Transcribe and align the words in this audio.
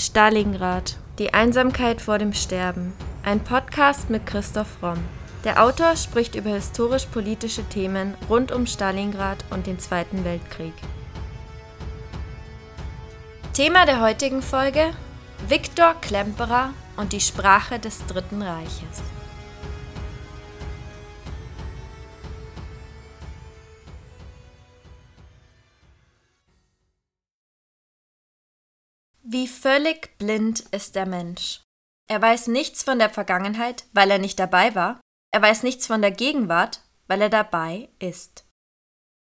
Stalingrad. 0.00 0.96
Die 1.18 1.34
Einsamkeit 1.34 2.00
vor 2.00 2.16
dem 2.16 2.32
Sterben. 2.32 2.94
Ein 3.22 3.40
Podcast 3.40 4.08
mit 4.08 4.24
Christoph 4.24 4.82
Romm. 4.82 5.04
Der 5.44 5.62
Autor 5.62 5.94
spricht 5.94 6.36
über 6.36 6.48
historisch-politische 6.48 7.64
Themen 7.64 8.14
rund 8.30 8.50
um 8.50 8.66
Stalingrad 8.66 9.44
und 9.50 9.66
den 9.66 9.78
Zweiten 9.78 10.24
Weltkrieg. 10.24 10.72
Thema 13.52 13.84
der 13.84 14.00
heutigen 14.00 14.40
Folge: 14.40 14.94
Viktor 15.46 15.94
Klemperer 16.00 16.70
und 16.96 17.12
die 17.12 17.20
Sprache 17.20 17.78
des 17.78 17.98
Dritten 18.06 18.40
Reiches. 18.40 19.02
Wie 29.32 29.46
völlig 29.46 30.18
blind 30.18 30.58
ist 30.72 30.96
der 30.96 31.06
Mensch. 31.06 31.60
Er 32.08 32.20
weiß 32.20 32.48
nichts 32.48 32.82
von 32.82 32.98
der 32.98 33.10
Vergangenheit, 33.10 33.84
weil 33.92 34.10
er 34.10 34.18
nicht 34.18 34.40
dabei 34.40 34.74
war. 34.74 35.00
Er 35.32 35.40
weiß 35.40 35.62
nichts 35.62 35.86
von 35.86 36.02
der 36.02 36.10
Gegenwart, 36.10 36.80
weil 37.06 37.22
er 37.22 37.28
dabei 37.28 37.90
ist. 38.00 38.44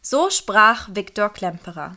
So 0.02 0.30
sprach 0.30 0.88
Viktor 0.94 1.28
Klemperer. 1.28 1.94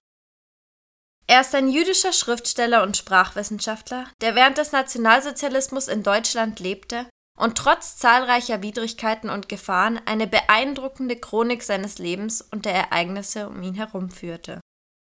Er 1.28 1.40
ist 1.40 1.56
ein 1.56 1.70
jüdischer 1.70 2.12
Schriftsteller 2.12 2.84
und 2.84 2.98
Sprachwissenschaftler, 2.98 4.12
der 4.20 4.36
während 4.36 4.58
des 4.58 4.74
Nationalsozialismus 4.74 5.88
in 5.88 6.04
Deutschland 6.04 6.60
lebte 6.60 7.08
und 7.38 7.58
trotz 7.58 7.96
zahlreicher 7.96 8.62
Widrigkeiten 8.62 9.30
und 9.30 9.48
Gefahren 9.48 10.02
eine 10.06 10.28
beeindruckende 10.28 11.16
Chronik 11.16 11.64
seines 11.64 11.98
Lebens 11.98 12.42
und 12.42 12.66
der 12.66 12.74
Ereignisse 12.74 13.48
um 13.48 13.64
ihn 13.64 13.76
herum 13.76 14.10
führte. 14.10 14.60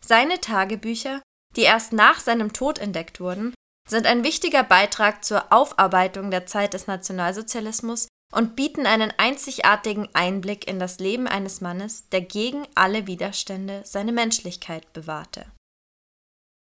Seine 0.05 0.39
Tagebücher 0.39 1.23
die 1.57 1.63
erst 1.63 1.91
nach 1.91 2.19
seinem 2.19 2.53
Tod 2.53 2.79
entdeckt 2.79 3.19
wurden, 3.19 3.53
sind 3.89 4.05
ein 4.05 4.23
wichtiger 4.23 4.63
Beitrag 4.63 5.25
zur 5.25 5.51
Aufarbeitung 5.51 6.29
der 6.29 6.45
Zeit 6.45 6.73
des 6.73 6.87
Nationalsozialismus 6.87 8.07
und 8.33 8.55
bieten 8.55 8.85
einen 8.85 9.13
einzigartigen 9.17 10.09
Einblick 10.13 10.67
in 10.67 10.79
das 10.79 10.99
Leben 10.99 11.27
eines 11.27 11.61
Mannes, 11.61 12.09
der 12.09 12.21
gegen 12.21 12.67
alle 12.75 13.07
Widerstände 13.07 13.81
seine 13.85 14.11
Menschlichkeit 14.11 14.91
bewahrte. 14.93 15.45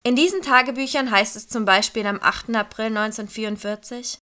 In 0.04 0.14
diesen 0.14 0.40
Tagebüchern 0.40 1.10
heißt 1.10 1.34
es 1.34 1.48
zum 1.48 1.64
Beispiel 1.64 2.06
am 2.06 2.20
8. 2.22 2.54
April 2.54 2.96
1944 2.96 4.18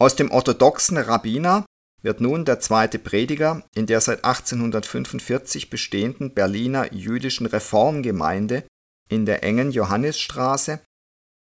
Aus 0.00 0.16
dem 0.16 0.30
orthodoxen 0.30 0.96
Rabbiner 0.98 1.64
wird 2.02 2.20
nun 2.20 2.44
der 2.44 2.58
zweite 2.58 2.98
Prediger 2.98 3.62
in 3.74 3.86
der 3.86 4.00
seit 4.00 4.24
1845 4.24 5.70
bestehenden 5.70 6.34
Berliner 6.34 6.92
jüdischen 6.92 7.46
Reformgemeinde 7.46 8.64
in 9.08 9.24
der 9.24 9.44
engen 9.44 9.70
Johannisstraße 9.70 10.80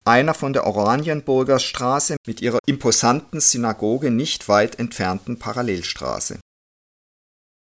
einer 0.06 0.34
von 0.34 0.52
der 0.52 0.66
Oranienburger 0.66 1.58
Straße 1.58 2.16
mit 2.26 2.42
ihrer 2.42 2.58
imposanten 2.66 3.40
Synagoge 3.40 4.10
nicht 4.10 4.48
weit 4.48 4.78
entfernten 4.78 5.38
Parallelstraße. 5.38 6.38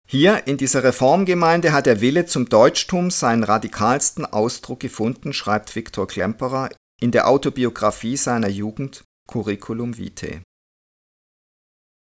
Hier 0.08 0.48
in 0.48 0.58
dieser 0.58 0.84
Reformgemeinde 0.84 1.72
hat 1.72 1.86
der 1.86 2.02
Wille 2.02 2.26
zum 2.26 2.50
Deutschtum 2.50 3.10
seinen 3.10 3.44
radikalsten 3.44 4.26
Ausdruck 4.26 4.82
gefunden, 4.82 5.32
schreibt 5.32 5.76
Viktor 5.76 6.08
Klemperer 6.08 6.70
in 7.02 7.12
der 7.12 7.28
Autobiografie 7.28 8.18
seiner 8.18 8.50
Jugend 8.50 9.04
Curriculum 9.30 9.98
Vitae. 9.98 10.42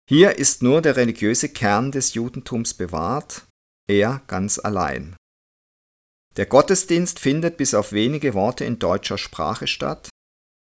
Hier 0.09 0.37
ist 0.37 0.63
nur 0.63 0.83
der 0.83 0.97
religiöse 0.97 1.49
Kern 1.49 1.93
des 1.93 2.15
Judentums 2.15 2.75
bewahrt, 2.75 3.47
er 3.89 4.21
ganz 4.27 4.59
allein. 4.59 5.17
Der 6.37 6.47
Gottesdienst 6.47 7.21
findet 7.21 7.57
bis 7.57 7.75
auf 7.75 7.93
wenige 7.93 8.35
Worte 8.35 8.65
in 8.65 8.79
deutscher 8.79 9.19
Sprache 9.19 9.67
statt, 9.67 10.09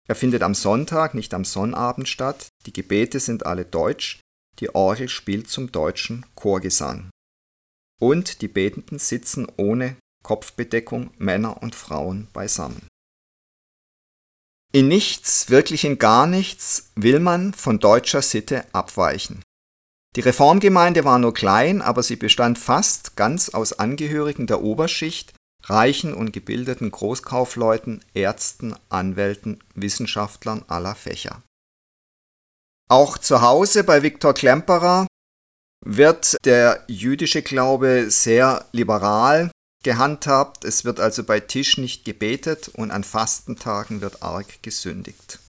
er 0.09 0.15
findet 0.15 0.41
am 0.41 0.55
Sonntag, 0.55 1.13
nicht 1.13 1.35
am 1.35 1.45
Sonnabend 1.45 2.09
statt. 2.09 2.47
Die 2.65 2.73
Gebete 2.73 3.19
sind 3.19 3.45
alle 3.45 3.63
deutsch. 3.63 4.19
Die 4.59 4.73
Orgel 4.73 5.07
spielt 5.07 5.51
zum 5.51 5.71
deutschen 5.71 6.25
Chorgesang. 6.33 7.11
Und 8.01 8.41
die 8.41 8.47
Betenden 8.47 8.97
sitzen 8.97 9.47
ohne 9.57 9.97
Kopfbedeckung 10.23 11.11
Männer 11.19 11.61
und 11.61 11.75
Frauen 11.75 12.27
beisammen. 12.33 12.87
In 14.73 14.87
nichts, 14.87 15.51
wirklich 15.51 15.85
in 15.85 15.99
gar 15.99 16.25
nichts, 16.25 16.91
will 16.95 17.19
man 17.19 17.53
von 17.53 17.77
deutscher 17.77 18.23
Sitte 18.23 18.65
abweichen. 18.73 19.43
Die 20.15 20.21
Reformgemeinde 20.21 21.05
war 21.05 21.19
nur 21.19 21.35
klein, 21.35 21.83
aber 21.83 22.01
sie 22.01 22.15
bestand 22.15 22.57
fast 22.57 23.15
ganz 23.15 23.49
aus 23.49 23.73
Angehörigen 23.73 24.47
der 24.47 24.63
Oberschicht, 24.63 25.33
reichen 25.63 26.13
und 26.13 26.33
gebildeten 26.33 26.91
Großkaufleuten, 26.91 28.03
Ärzten, 28.13 28.75
Anwälten, 28.89 29.63
Wissenschaftlern 29.75 30.63
aller 30.67 30.95
Fächer. 30.95 31.41
Auch 32.89 33.17
zu 33.17 33.41
Hause 33.41 33.83
bei 33.83 34.01
Viktor 34.01 34.33
Klemperer 34.33 35.07
wird 35.85 36.37
der 36.45 36.83
jüdische 36.87 37.41
Glaube 37.41 38.09
sehr 38.09 38.65
liberal 38.71 39.51
gehandhabt, 39.83 40.65
es 40.65 40.83
wird 40.83 40.99
also 40.99 41.23
bei 41.23 41.39
Tisch 41.39 41.77
nicht 41.77 42.03
gebetet 42.03 42.69
und 42.69 42.91
an 42.91 43.03
Fastentagen 43.03 44.01
wird 44.01 44.21
arg 44.23 44.61
gesündigt. 44.61 45.39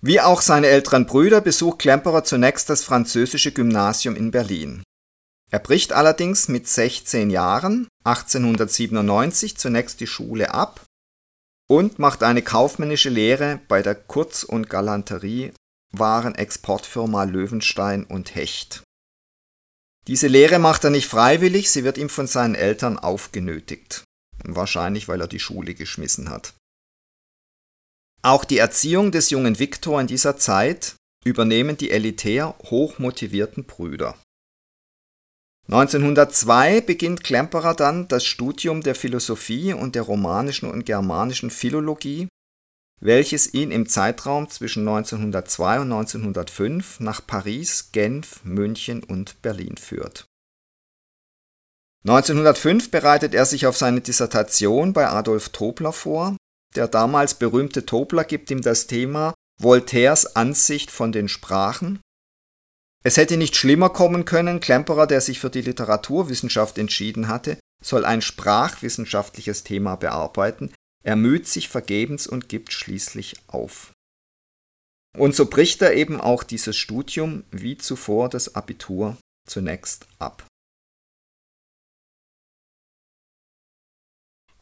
Wie 0.00 0.20
auch 0.20 0.40
seine 0.40 0.68
älteren 0.68 1.06
Brüder 1.06 1.40
besucht 1.40 1.80
Klemperer 1.80 2.24
zunächst 2.24 2.68
das 2.70 2.82
französische 2.82 3.52
Gymnasium 3.52 4.16
in 4.16 4.30
Berlin. 4.30 4.82
Er 5.50 5.58
bricht 5.58 5.92
allerdings 5.92 6.48
mit 6.48 6.66
16 6.66 7.30
Jahren 7.30 7.86
1897 8.04 9.56
zunächst 9.56 9.98
die 10.00 10.06
Schule 10.06 10.54
ab 10.54 10.84
und 11.68 11.98
macht 11.98 12.22
eine 12.22 12.42
kaufmännische 12.42 13.08
Lehre 13.08 13.60
bei 13.68 13.82
der 13.82 13.94
Kurz- 13.94 14.44
und 14.44 14.68
Galanterie-Warenexportfirma 14.68 17.24
Löwenstein 17.24 18.04
und 18.04 18.34
Hecht. 18.34 18.82
Diese 20.08 20.26
Lehre 20.26 20.58
macht 20.58 20.82
er 20.84 20.90
nicht 20.90 21.06
freiwillig, 21.06 21.70
sie 21.70 21.84
wird 21.84 21.96
ihm 21.96 22.08
von 22.08 22.26
seinen 22.26 22.56
Eltern 22.56 22.98
aufgenötigt. 22.98 24.02
Wahrscheinlich, 24.44 25.06
weil 25.06 25.20
er 25.20 25.28
die 25.28 25.38
Schule 25.38 25.74
geschmissen 25.74 26.28
hat. 26.28 26.54
Auch 28.22 28.44
die 28.44 28.58
Erziehung 28.58 29.12
des 29.12 29.30
jungen 29.30 29.58
Viktor 29.58 30.00
in 30.00 30.08
dieser 30.08 30.36
Zeit 30.36 30.96
übernehmen 31.24 31.76
die 31.76 31.92
elitär 31.92 32.56
hochmotivierten 32.64 33.64
Brüder. 33.64 34.16
1902 35.68 36.80
beginnt 36.80 37.22
Klemperer 37.22 37.74
dann 37.74 38.08
das 38.08 38.24
Studium 38.24 38.82
der 38.82 38.94
Philosophie 38.94 39.72
und 39.72 39.94
der 39.94 40.02
romanischen 40.02 40.68
und 40.68 40.84
germanischen 40.84 41.50
Philologie, 41.50 42.28
welches 43.00 43.54
ihn 43.54 43.70
im 43.70 43.88
Zeitraum 43.88 44.50
zwischen 44.50 44.86
1902 44.86 45.80
und 45.80 45.92
1905 45.92 47.00
nach 47.00 47.26
Paris, 47.26 47.90
Genf, 47.92 48.44
München 48.44 49.02
und 49.02 49.40
Berlin 49.42 49.76
führt. 49.76 50.26
1905 52.04 52.90
bereitet 52.90 53.32
er 53.32 53.46
sich 53.46 53.66
auf 53.66 53.76
seine 53.76 54.00
Dissertation 54.00 54.92
bei 54.92 55.08
Adolf 55.08 55.50
Tobler 55.50 55.92
vor. 55.92 56.36
Der 56.74 56.88
damals 56.88 57.34
berühmte 57.34 57.86
Tobler 57.86 58.24
gibt 58.24 58.50
ihm 58.50 58.62
das 58.62 58.88
Thema 58.88 59.34
Voltaires 59.60 60.34
Ansicht 60.34 60.90
von 60.90 61.12
den 61.12 61.28
Sprachen. 61.28 62.00
Es 63.02 63.16
hätte 63.16 63.36
nicht 63.36 63.56
schlimmer 63.56 63.90
kommen 63.90 64.24
können, 64.24 64.60
Klemperer, 64.60 65.06
der 65.06 65.20
sich 65.20 65.40
für 65.40 65.50
die 65.50 65.62
Literaturwissenschaft 65.62 66.78
entschieden 66.78 67.28
hatte, 67.28 67.58
soll 67.82 68.04
ein 68.04 68.22
sprachwissenschaftliches 68.22 69.64
Thema 69.64 69.96
bearbeiten, 69.96 70.72
er 71.02 71.16
müht 71.16 71.48
sich 71.48 71.68
vergebens 71.68 72.26
und 72.28 72.48
gibt 72.48 72.72
schließlich 72.72 73.36
auf. 73.48 73.92
Und 75.18 75.34
so 75.34 75.46
bricht 75.46 75.82
er 75.82 75.94
eben 75.94 76.20
auch 76.20 76.44
dieses 76.44 76.76
Studium 76.76 77.44
wie 77.50 77.76
zuvor 77.76 78.28
das 78.28 78.54
Abitur 78.54 79.16
zunächst 79.48 80.06
ab. 80.18 80.46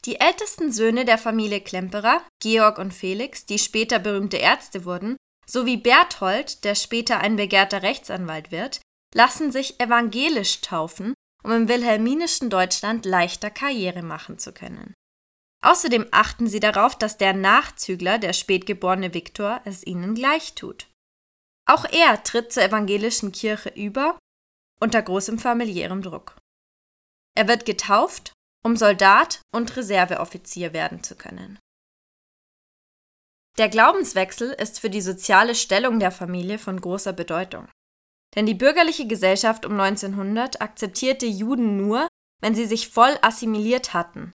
Die 0.05 0.19
ältesten 0.19 0.71
Söhne 0.71 1.05
der 1.05 1.19
Familie 1.19 1.61
Klemperer, 1.61 2.25
Georg 2.41 2.79
und 2.79 2.91
Felix, 2.91 3.45
die 3.45 3.59
später 3.59 3.99
berühmte 3.99 4.37
Ärzte 4.37 4.83
wurden, 4.83 5.15
sowie 5.51 5.77
Berthold, 5.77 6.63
der 6.63 6.75
später 6.75 7.19
ein 7.19 7.35
begehrter 7.35 7.83
Rechtsanwalt 7.83 8.51
wird, 8.51 8.79
lassen 9.13 9.51
sich 9.51 9.79
evangelisch 9.81 10.61
taufen, 10.61 11.13
um 11.43 11.51
im 11.51 11.67
wilhelminischen 11.67 12.49
Deutschland 12.49 13.05
leichter 13.05 13.49
Karriere 13.49 14.01
machen 14.01 14.39
zu 14.39 14.53
können. 14.53 14.93
Außerdem 15.63 16.07
achten 16.11 16.47
sie 16.47 16.59
darauf, 16.59 16.95
dass 16.95 17.17
der 17.17 17.33
Nachzügler, 17.33 18.17
der 18.17 18.33
spätgeborene 18.33 19.13
Viktor, 19.13 19.61
es 19.65 19.85
ihnen 19.85 20.15
gleich 20.15 20.55
tut. 20.55 20.87
Auch 21.69 21.85
er 21.85 22.23
tritt 22.23 22.51
zur 22.53 22.63
evangelischen 22.63 23.31
Kirche 23.31 23.69
über, 23.69 24.17
unter 24.79 25.01
großem 25.01 25.37
familiärem 25.37 26.01
Druck. 26.01 26.37
Er 27.35 27.47
wird 27.47 27.65
getauft, 27.65 28.33
um 28.63 28.75
Soldat 28.75 29.41
und 29.53 29.75
Reserveoffizier 29.75 30.73
werden 30.73 31.03
zu 31.03 31.15
können. 31.15 31.59
Der 33.57 33.69
Glaubenswechsel 33.69 34.51
ist 34.51 34.79
für 34.79 34.89
die 34.89 35.01
soziale 35.01 35.55
Stellung 35.55 35.99
der 35.99 36.11
Familie 36.11 36.57
von 36.57 36.79
großer 36.79 37.13
Bedeutung. 37.13 37.67
Denn 38.35 38.45
die 38.45 38.53
bürgerliche 38.53 39.07
Gesellschaft 39.07 39.65
um 39.65 39.79
1900 39.79 40.61
akzeptierte 40.61 41.25
Juden 41.25 41.77
nur, 41.77 42.07
wenn 42.41 42.55
sie 42.55 42.65
sich 42.65 42.89
voll 42.89 43.17
assimiliert 43.21 43.93
hatten 43.93 44.31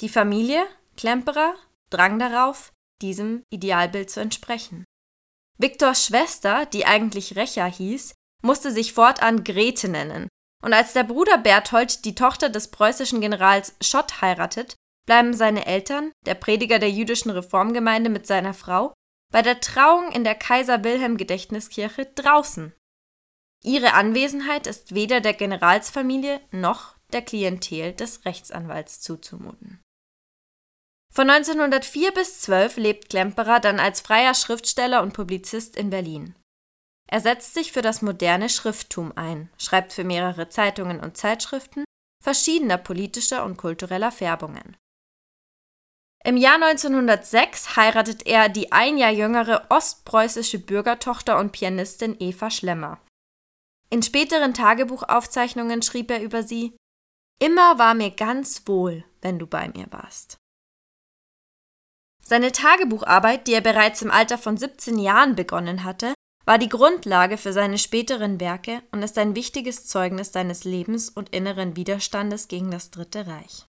die 0.00 0.08
Familie 0.08 0.66
Klemperer 0.96 1.54
drang 1.90 2.18
darauf, 2.18 2.72
diesem 3.00 3.44
Idealbild 3.50 4.10
zu 4.10 4.20
entsprechen. 4.20 4.84
Viktors 5.58 6.04
Schwester, 6.04 6.66
die 6.66 6.84
eigentlich 6.84 7.36
Recha 7.36 7.66
hieß, 7.66 8.14
musste 8.42 8.72
sich 8.72 8.92
fortan 8.92 9.44
Grete 9.44 9.88
nennen, 9.88 10.28
und 10.62 10.72
als 10.72 10.92
der 10.92 11.04
Bruder 11.04 11.38
Berthold 11.38 12.04
die 12.04 12.14
Tochter 12.14 12.48
des 12.48 12.70
preußischen 12.70 13.20
Generals 13.20 13.74
Schott 13.80 14.20
heiratet, 14.20 14.74
bleiben 15.06 15.34
seine 15.34 15.66
Eltern, 15.66 16.12
der 16.26 16.34
Prediger 16.34 16.78
der 16.78 16.90
jüdischen 16.90 17.30
Reformgemeinde 17.30 18.10
mit 18.10 18.26
seiner 18.26 18.54
Frau, 18.54 18.94
bei 19.32 19.42
der 19.42 19.60
Trauung 19.60 20.12
in 20.12 20.24
der 20.24 20.34
Kaiser 20.34 20.84
Wilhelm 20.84 21.16
Gedächtniskirche 21.16 22.06
draußen. 22.06 22.72
Ihre 23.62 23.94
Anwesenheit 23.94 24.66
ist 24.66 24.94
weder 24.94 25.20
der 25.20 25.34
Generalsfamilie 25.34 26.40
noch 26.50 26.96
der 27.12 27.22
Klientel 27.22 27.92
des 27.92 28.24
Rechtsanwalts 28.24 29.00
zuzumuten. 29.00 29.80
Von 31.12 31.30
1904 31.30 32.12
bis 32.12 32.40
12 32.40 32.76
lebt 32.76 33.08
Klemperer 33.08 33.60
dann 33.60 33.78
als 33.78 34.00
freier 34.00 34.34
Schriftsteller 34.34 35.02
und 35.02 35.12
Publizist 35.14 35.76
in 35.76 35.90
Berlin. 35.90 36.34
Er 37.08 37.20
setzt 37.20 37.54
sich 37.54 37.72
für 37.72 37.82
das 37.82 38.02
moderne 38.02 38.48
Schrifttum 38.48 39.12
ein, 39.16 39.48
schreibt 39.56 39.92
für 39.92 40.04
mehrere 40.04 40.48
Zeitungen 40.48 41.00
und 41.00 41.16
Zeitschriften 41.16 41.84
verschiedener 42.22 42.78
politischer 42.78 43.44
und 43.44 43.56
kultureller 43.56 44.10
Färbungen. 44.10 44.76
Im 46.26 46.38
Jahr 46.38 46.54
1906 46.54 47.76
heiratet 47.76 48.26
er 48.26 48.48
die 48.48 48.72
ein 48.72 48.96
Jahr 48.96 49.10
jüngere 49.10 49.66
ostpreußische 49.68 50.58
Bürgertochter 50.58 51.38
und 51.38 51.52
Pianistin 51.52 52.16
Eva 52.18 52.50
Schlemmer. 52.50 52.98
In 53.90 54.02
späteren 54.02 54.54
Tagebuchaufzeichnungen 54.54 55.82
schrieb 55.82 56.10
er 56.10 56.22
über 56.22 56.42
sie 56.42 56.74
Immer 57.42 57.78
war 57.78 57.92
mir 57.92 58.10
ganz 58.10 58.62
wohl, 58.66 59.04
wenn 59.20 59.38
du 59.38 59.46
bei 59.46 59.68
mir 59.68 59.86
warst. 59.90 60.38
Seine 62.22 62.52
Tagebucharbeit, 62.52 63.46
die 63.46 63.52
er 63.52 63.60
bereits 63.60 64.00
im 64.00 64.10
Alter 64.10 64.38
von 64.38 64.56
17 64.56 64.98
Jahren 64.98 65.34
begonnen 65.34 65.84
hatte, 65.84 66.14
war 66.46 66.56
die 66.56 66.70
Grundlage 66.70 67.36
für 67.36 67.52
seine 67.52 67.76
späteren 67.76 68.40
Werke 68.40 68.82
und 68.92 69.02
ist 69.02 69.18
ein 69.18 69.34
wichtiges 69.34 69.86
Zeugnis 69.86 70.32
seines 70.32 70.64
Lebens 70.64 71.10
und 71.10 71.34
inneren 71.34 71.76
Widerstandes 71.76 72.48
gegen 72.48 72.70
das 72.70 72.90
Dritte 72.90 73.26
Reich. 73.26 73.66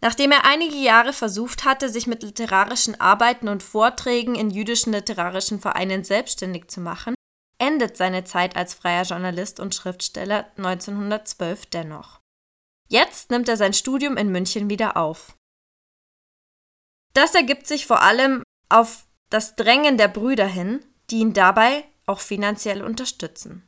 Nachdem 0.00 0.30
er 0.30 0.44
einige 0.44 0.76
Jahre 0.76 1.12
versucht 1.12 1.64
hatte, 1.64 1.88
sich 1.88 2.06
mit 2.06 2.22
literarischen 2.22 3.00
Arbeiten 3.00 3.48
und 3.48 3.62
Vorträgen 3.62 4.36
in 4.36 4.50
jüdischen 4.50 4.92
literarischen 4.92 5.60
Vereinen 5.60 6.04
selbstständig 6.04 6.68
zu 6.68 6.80
machen, 6.80 7.14
endet 7.58 7.96
seine 7.96 8.22
Zeit 8.24 8.56
als 8.56 8.74
freier 8.74 9.02
Journalist 9.02 9.58
und 9.58 9.74
Schriftsteller 9.74 10.50
1912 10.56 11.66
dennoch. 11.66 12.20
Jetzt 12.88 13.30
nimmt 13.30 13.48
er 13.48 13.56
sein 13.56 13.74
Studium 13.74 14.16
in 14.16 14.30
München 14.30 14.70
wieder 14.70 14.96
auf. 14.96 15.36
Das 17.12 17.34
ergibt 17.34 17.66
sich 17.66 17.86
vor 17.86 18.02
allem 18.02 18.42
auf 18.68 19.06
das 19.28 19.56
Drängen 19.56 19.98
der 19.98 20.08
Brüder 20.08 20.46
hin, 20.46 20.84
die 21.10 21.18
ihn 21.18 21.32
dabei 21.32 21.84
auch 22.06 22.20
finanziell 22.20 22.82
unterstützen. 22.82 23.67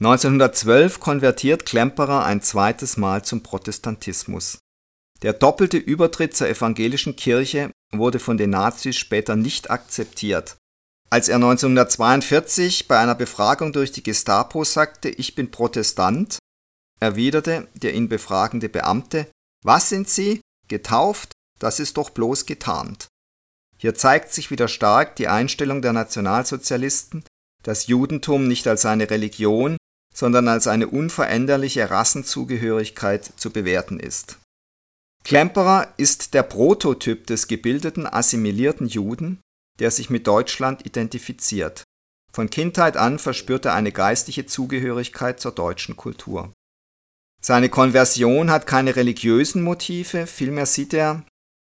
(1912) 0.00 0.98
konvertiert 1.00 1.66
Klemperer 1.66 2.24
ein 2.24 2.42
zweites 2.42 2.96
Mal 2.96 3.24
zum 3.24 3.42
Protestantismus. 3.42 4.58
Der 5.22 5.32
doppelte 5.32 5.78
Übertritt 5.78 6.36
zur 6.36 6.48
evangelischen 6.48 7.16
Kirche 7.16 7.70
wurde 7.92 8.18
von 8.18 8.36
den 8.36 8.50
Nazis 8.50 8.96
später 8.96 9.36
nicht 9.36 9.70
akzeptiert. 9.70 10.56
Als 11.10 11.28
er 11.28 11.36
1942 11.36 12.88
bei 12.88 12.98
einer 12.98 13.14
Befragung 13.14 13.72
durch 13.72 13.92
die 13.92 14.02
Gestapo 14.02 14.64
sagte, 14.64 15.08
ich 15.08 15.34
bin 15.34 15.50
Protestant, 15.50 16.38
erwiderte 17.00 17.68
der 17.74 17.94
ihn 17.94 18.08
befragende 18.08 18.68
Beamte, 18.68 19.30
was 19.62 19.88
sind 19.88 20.08
Sie? 20.08 20.40
Getauft? 20.68 21.32
Das 21.60 21.78
ist 21.78 21.96
doch 21.96 22.10
bloß 22.10 22.46
getarnt. 22.46 23.06
Hier 23.78 23.94
zeigt 23.94 24.32
sich 24.32 24.50
wieder 24.50 24.68
stark 24.68 25.16
die 25.16 25.28
Einstellung 25.28 25.82
der 25.82 25.92
Nationalsozialisten, 25.92 27.24
das 27.62 27.86
Judentum 27.86 28.48
nicht 28.48 28.66
als 28.66 28.84
eine 28.84 29.08
Religion, 29.08 29.76
sondern 30.14 30.48
als 30.48 30.66
eine 30.66 30.86
unveränderliche 30.86 31.90
Rassenzugehörigkeit 31.90 33.32
zu 33.36 33.50
bewerten 33.50 33.98
ist. 33.98 34.38
Klemperer 35.24 35.92
ist 35.96 36.34
der 36.34 36.42
Prototyp 36.42 37.26
des 37.26 37.48
gebildeten, 37.48 38.06
assimilierten 38.06 38.86
Juden, 38.86 39.40
der 39.78 39.90
sich 39.90 40.10
mit 40.10 40.26
Deutschland 40.26 40.86
identifiziert. 40.86 41.82
Von 42.32 42.50
Kindheit 42.50 42.96
an 42.96 43.18
verspürt 43.18 43.64
er 43.64 43.74
eine 43.74 43.92
geistliche 43.92 44.46
Zugehörigkeit 44.46 45.40
zur 45.40 45.52
deutschen 45.52 45.96
Kultur. 45.96 46.52
Seine 47.40 47.68
Konversion 47.68 48.50
hat 48.50 48.66
keine 48.66 48.96
religiösen 48.96 49.62
Motive, 49.62 50.26
vielmehr 50.26 50.66
sieht 50.66 50.94
er 50.94 51.24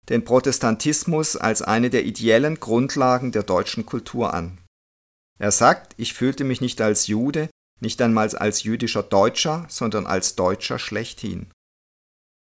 den 0.09 0.25
Protestantismus 0.25 1.37
als 1.37 1.63
eine 1.63 1.91
der 1.91 2.05
ideellen 2.05 2.61
Grundlagen 2.61 3.33
der 3.33 3.43
deutschen 3.43 3.87
Kultur 3.87 4.35
an. 4.35 4.59
Er 5.39 5.51
sagt, 5.51 5.95
ich 5.97 6.15
fühlte 6.15 6.45
mich 6.45 6.61
nicht 6.61 6.81
als 6.81 7.07
Jude, 7.07 7.49
nicht 7.81 8.01
einmal 8.01 8.35
als 8.37 8.63
jüdischer 8.63 9.03
Deutscher, 9.03 9.67
sondern 9.69 10.07
als 10.07 10.37
Deutscher 10.37 10.79
schlechthin. 10.79 11.51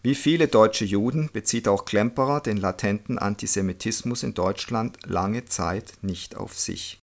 Wie 0.03 0.15
viele 0.15 0.49
deutsche 0.49 0.85
Juden 0.85 1.31
bezieht 1.33 1.69
auch 1.69 1.85
Klemperer 1.85 2.41
den 2.41 2.57
latenten 2.57 3.19
Antisemitismus 3.19 4.23
in 4.23 4.33
Deutschland 4.33 4.99
lange 5.05 5.45
Zeit 5.45 5.93
nicht 6.01 6.37
auf 6.37 6.59
sich. 6.59 6.99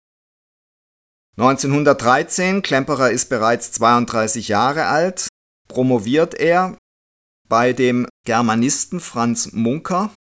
1913, 1.38 2.62
Klemperer 2.62 3.10
ist 3.10 3.30
bereits 3.30 3.72
32 3.72 4.50
Jahre 4.50 4.86
alt, 4.86 5.28
promoviert 5.68 6.36
er 6.36 6.78
bei 7.50 7.74
dem 7.74 8.08
Germanisten 8.26 9.00
Franz 9.00 9.52
Munker 9.54 10.14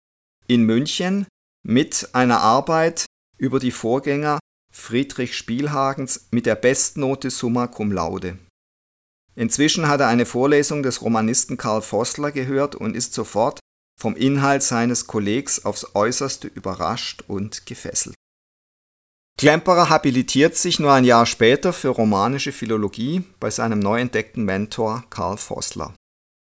in 0.46 0.62
München 0.62 1.26
mit 1.66 2.10
einer 2.12 2.40
Arbeit 2.40 3.06
über 3.36 3.58
die 3.58 3.72
Vorgänger 3.72 4.38
Friedrich 4.80 5.36
Spielhagens 5.36 6.26
mit 6.30 6.46
der 6.46 6.56
Bestnote 6.56 7.30
Summa 7.30 7.68
cum 7.68 7.92
laude. 7.92 8.38
Inzwischen 9.36 9.86
hat 9.86 10.00
er 10.00 10.08
eine 10.08 10.26
Vorlesung 10.26 10.82
des 10.82 11.02
Romanisten 11.02 11.56
Karl 11.56 11.82
Vossler 11.82 12.32
gehört 12.32 12.74
und 12.74 12.96
ist 12.96 13.14
sofort 13.14 13.60
vom 14.00 14.16
Inhalt 14.16 14.62
seines 14.62 15.06
Kollegs 15.06 15.64
aufs 15.64 15.94
äußerste 15.94 16.48
überrascht 16.48 17.22
und 17.28 17.66
gefesselt. 17.66 18.16
Klemperer 19.38 19.88
habilitiert 19.88 20.56
sich 20.56 20.80
nur 20.80 20.92
ein 20.92 21.04
Jahr 21.04 21.26
später 21.26 21.72
für 21.72 21.88
romanische 21.88 22.52
Philologie 22.52 23.22
bei 23.38 23.50
seinem 23.50 23.78
neu 23.78 24.00
entdeckten 24.00 24.44
Mentor 24.44 25.04
Karl 25.10 25.36
Vossler. 25.36 25.94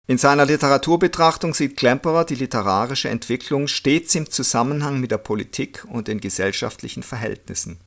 In 0.07 0.17
seiner 0.17 0.47
Literaturbetrachtung 0.47 1.53
sieht 1.53 1.77
Klemperer 1.77 2.25
die 2.25 2.35
literarische 2.35 3.09
Entwicklung 3.09 3.69
stets 3.69 4.15
im 4.15 4.31
Zusammenhang 4.31 5.01
mit 5.01 5.11
der 5.11 5.19
Politik 5.19 5.85
und 5.91 6.09
den 6.09 6.21
gesellschaftlichen 6.21 7.03
Verhältnissen. 7.03 7.81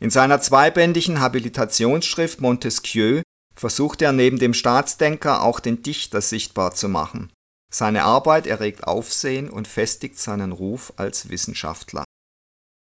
In 0.00 0.10
seiner 0.10 0.40
zweibändigen 0.40 1.20
Habilitationsschrift 1.20 2.40
Montesquieu 2.40 3.22
versucht 3.54 4.02
er 4.02 4.12
neben 4.12 4.38
dem 4.38 4.54
Staatsdenker 4.54 5.42
auch 5.42 5.60
den 5.60 5.82
Dichter 5.82 6.20
sichtbar 6.20 6.74
zu 6.74 6.88
machen. 6.88 7.30
Seine 7.72 8.02
Arbeit 8.02 8.46
erregt 8.46 8.84
Aufsehen 8.84 9.50
und 9.50 9.68
festigt 9.68 10.18
seinen 10.18 10.52
Ruf 10.52 10.92
als 10.96 11.28
Wissenschaftler 11.28 12.04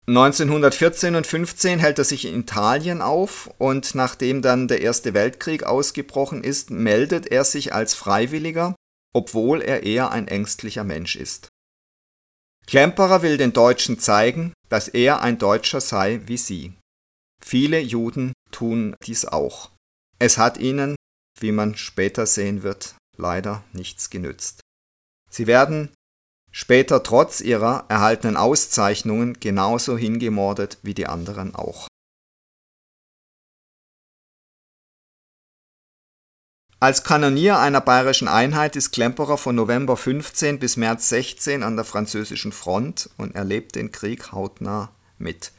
1914 0.07 1.15
und 1.15 1.27
15 1.27 1.79
hält 1.79 1.97
er 1.99 2.05
sich 2.05 2.23
in 2.23 2.39
Italien 2.39 3.01
auf 3.01 3.49
und 3.57 3.93
nachdem 3.93 4.41
dann 4.41 4.69
der 4.69 4.79
Erste 4.79 5.13
Weltkrieg 5.13 5.63
ausgebrochen 5.63 6.45
ist, 6.45 6.71
meldet 6.71 7.27
er 7.27 7.43
sich 7.43 7.73
als 7.73 7.93
Freiwilliger, 7.93 8.73
obwohl 9.13 9.61
er 9.61 9.83
eher 9.83 10.11
ein 10.11 10.29
ängstlicher 10.29 10.85
Mensch 10.85 11.17
ist. 11.17 11.49
Klemperer 12.67 13.21
will 13.21 13.35
den 13.35 13.51
Deutschen 13.51 13.99
zeigen, 13.99 14.53
dass 14.69 14.87
er 14.87 15.21
ein 15.21 15.39
Deutscher 15.39 15.81
sei 15.81 16.21
wie 16.25 16.37
sie. 16.37 16.76
Viele 17.48 17.80
Juden 17.80 18.34
tun 18.51 18.94
dies 19.04 19.24
auch. 19.24 19.72
Es 20.20 20.38
hat 20.38 20.58
ihnen, 20.58 20.98
wie 21.39 21.54
man 21.54 21.77
später 21.77 22.25
sehen 22.25 22.62
wird, 22.62 22.98
leider 23.16 23.63
nichts 23.72 24.10
genützt. 24.10 24.60
Sie 25.30 25.48
werden 25.48 25.94
später 26.51 27.04
trotz 27.04 27.39
ihrer 27.39 27.86
erhaltenen 27.88 28.36
Auszeichnungen 28.36 29.39
genauso 29.39 29.98
hingemordet 29.98 30.77
wie 30.82 30.94
die 30.94 31.08
anderen 31.08 31.56
auch. 31.56 31.88
Als 36.82 37.06
Kanonier 37.06 37.60
einer 37.60 37.80
bayerischen 37.80 38.27
Einheit 38.27 38.75
ist 38.75 38.92
Klemperer 38.92 39.38
von 39.38 39.56
November 39.56 39.96
15 39.96 40.60
bis 40.60 40.75
März 40.75 41.08
16 41.08 41.63
an 41.63 41.77
der 41.77 41.86
französischen 41.86 42.51
Front 42.51 43.10
und 43.16 43.36
erlebt 43.36 43.75
den 43.75 43.94
Krieg 43.94 44.34
hautnah 44.34 44.94
mit. 45.18 45.54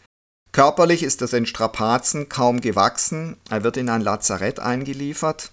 Körperlich 0.52 1.02
ist 1.02 1.20
er 1.20 1.28
den 1.28 1.46
Strapazen 1.46 2.28
kaum 2.28 2.60
gewachsen, 2.60 3.36
er 3.50 3.64
wird 3.64 3.76
in 3.76 3.88
ein 3.88 4.00
Lazarett 4.00 4.60
eingeliefert 4.60 5.52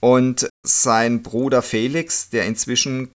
und 0.00 0.48
sein 0.66 1.22
Bruder 1.22 1.62
Felix, 1.62 2.30
der 2.30 2.46
inzwischen 2.46 3.12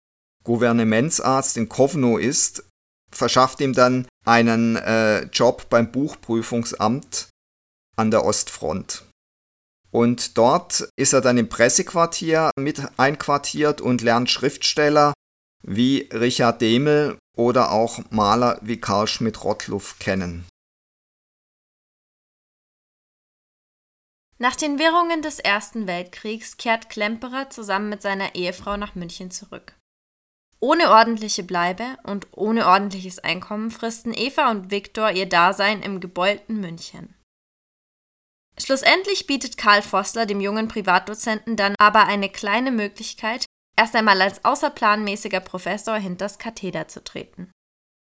Gouvernementsarzt 0.44 1.56
in 1.56 1.68
Kovno 1.68 2.16
ist, 2.16 2.64
verschafft 3.12 3.60
ihm 3.60 3.72
dann 3.72 4.06
einen 4.26 4.76
äh, 4.76 5.24
Job 5.24 5.68
beim 5.68 5.92
Buchprüfungsamt 5.92 7.28
an 7.96 8.10
der 8.10 8.24
Ostfront. 8.24 9.04
Und 9.90 10.38
dort 10.38 10.88
ist 10.96 11.12
er 11.12 11.20
dann 11.20 11.36
im 11.36 11.48
Pressequartier 11.48 12.50
mit 12.56 12.80
einquartiert 12.96 13.80
und 13.80 14.02
lernt 14.02 14.30
Schriftsteller 14.30 15.12
wie 15.62 16.08
Richard 16.12 16.60
Demel 16.60 17.18
oder 17.36 17.72
auch 17.72 18.00
Maler 18.10 18.58
wie 18.62 18.80
Karl 18.80 19.08
Schmidt-Rottluff 19.08 19.98
kennen. 19.98 20.46
Nach 24.42 24.56
den 24.56 24.78
Wirrungen 24.78 25.20
des 25.20 25.38
Ersten 25.38 25.86
Weltkriegs 25.86 26.56
kehrt 26.56 26.88
Klemperer 26.88 27.50
zusammen 27.50 27.90
mit 27.90 28.00
seiner 28.00 28.34
Ehefrau 28.34 28.78
nach 28.78 28.94
München 28.94 29.30
zurück. 29.30 29.76
Ohne 30.60 30.90
ordentliche 30.90 31.42
Bleibe 31.42 31.98
und 32.04 32.26
ohne 32.32 32.66
ordentliches 32.66 33.18
Einkommen 33.18 33.70
fristen 33.70 34.14
Eva 34.14 34.50
und 34.50 34.70
Viktor 34.70 35.10
ihr 35.10 35.28
Dasein 35.28 35.82
im 35.82 36.00
gebeulten 36.00 36.58
München. 36.58 37.14
Schlussendlich 38.58 39.26
bietet 39.26 39.58
Karl 39.58 39.82
Vossler 39.82 40.24
dem 40.24 40.40
jungen 40.40 40.68
Privatdozenten 40.68 41.56
dann 41.56 41.74
aber 41.78 42.06
eine 42.06 42.30
kleine 42.30 42.70
Möglichkeit, 42.70 43.44
erst 43.76 43.94
einmal 43.94 44.22
als 44.22 44.42
außerplanmäßiger 44.42 45.40
Professor 45.40 45.96
hinters 45.96 46.38
Katheder 46.38 46.88
zu 46.88 47.04
treten. 47.04 47.52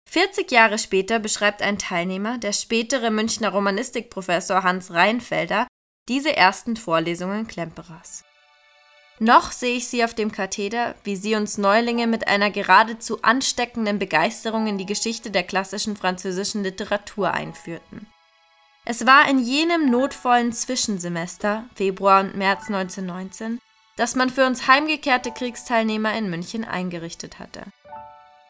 40 0.08 0.52
Jahre 0.52 0.78
später 0.78 1.18
beschreibt 1.18 1.64
ein 1.64 1.80
Teilnehmer, 1.80 2.38
der 2.38 2.54
spätere 2.54 3.10
Münchner 3.10 3.50
Romanistikprofessor 3.50 4.62
Hans 4.62 4.94
Reinfelder, 4.94 5.68
diese 6.12 6.36
ersten 6.36 6.76
Vorlesungen 6.76 7.48
Klemperers. 7.48 8.26
Noch 9.20 9.54
sehe 9.54 9.78
ich 9.78 9.88
sie 9.88 10.04
auf 10.04 10.14
dem 10.14 10.30
Katheder, 10.30 10.94
wie 11.06 11.16
sie 11.16 11.36
uns 11.36 11.58
Neulinge 11.58 12.06
mit 12.06 12.28
einer 12.28 12.52
geradezu 12.52 13.22
ansteckenden 13.22 13.98
Begeisterung 13.98 14.68
in 14.68 14.78
die 14.78 14.86
Geschichte 14.86 15.32
der 15.32 15.44
klassischen 15.44 15.96
französischen 15.96 16.64
Literatur 16.64 17.32
einführten. 17.32 18.08
Es 18.84 19.06
war 19.06 19.30
in 19.30 19.40
jenem 19.40 19.90
notvollen 19.90 20.52
Zwischensemester, 20.52 21.64
Februar 21.76 22.20
und 22.20 22.36
März 22.36 22.68
1919, 22.68 23.62
das 23.96 24.16
man 24.16 24.30
für 24.30 24.46
uns 24.46 24.68
heimgekehrte 24.68 25.32
Kriegsteilnehmer 25.32 26.14
in 26.18 26.30
München 26.30 26.66
eingerichtet 26.66 27.40
hatte. 27.40 27.64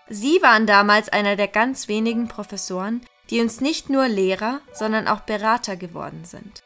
Sie 0.10 0.42
waren 0.42 0.66
damals 0.66 1.10
einer 1.10 1.36
der 1.36 1.48
ganz 1.48 1.88
wenigen 1.88 2.28
Professoren, 2.28 3.06
die 3.30 3.40
uns 3.40 3.62
nicht 3.62 3.92
nur 3.92 4.08
Lehrer, 4.08 4.62
sondern 4.74 5.08
auch 5.08 5.20
Berater 5.20 5.76
geworden 5.76 6.26
sind. 6.26 6.64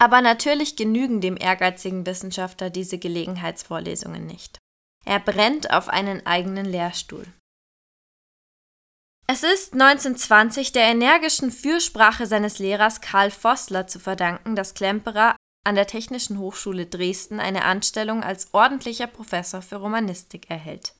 Aber 0.00 0.20
natürlich 0.20 0.76
genügen 0.76 1.20
dem 1.20 1.36
ehrgeizigen 1.36 2.06
Wissenschaftler 2.06 2.70
diese 2.70 2.98
Gelegenheitsvorlesungen 2.98 4.26
nicht. 4.26 4.58
Er 5.04 5.18
brennt 5.18 5.72
auf 5.72 5.88
einen 5.88 6.24
eigenen 6.26 6.66
Lehrstuhl. 6.66 7.26
Es 9.26 9.42
ist 9.42 9.74
1920 9.74 10.72
der 10.72 10.84
energischen 10.84 11.50
Fürsprache 11.50 12.26
seines 12.26 12.58
Lehrers 12.58 13.00
Karl 13.00 13.30
Vossler 13.30 13.86
zu 13.86 13.98
verdanken, 13.98 14.56
dass 14.56 14.74
Klemperer 14.74 15.36
an 15.66 15.74
der 15.74 15.86
Technischen 15.86 16.38
Hochschule 16.38 16.86
Dresden 16.86 17.40
eine 17.40 17.64
Anstellung 17.64 18.22
als 18.22 18.54
ordentlicher 18.54 19.06
Professor 19.06 19.60
für 19.60 19.76
Romanistik 19.76 20.48
erhält. 20.48 20.94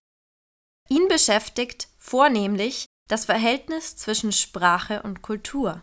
Ihn 0.90 1.08
beschäftigt 1.08 1.88
vornehmlich 1.96 2.86
das 3.08 3.24
Verhältnis 3.24 3.96
zwischen 3.96 4.32
Sprache 4.32 5.02
und 5.02 5.22
Kultur. 5.22 5.82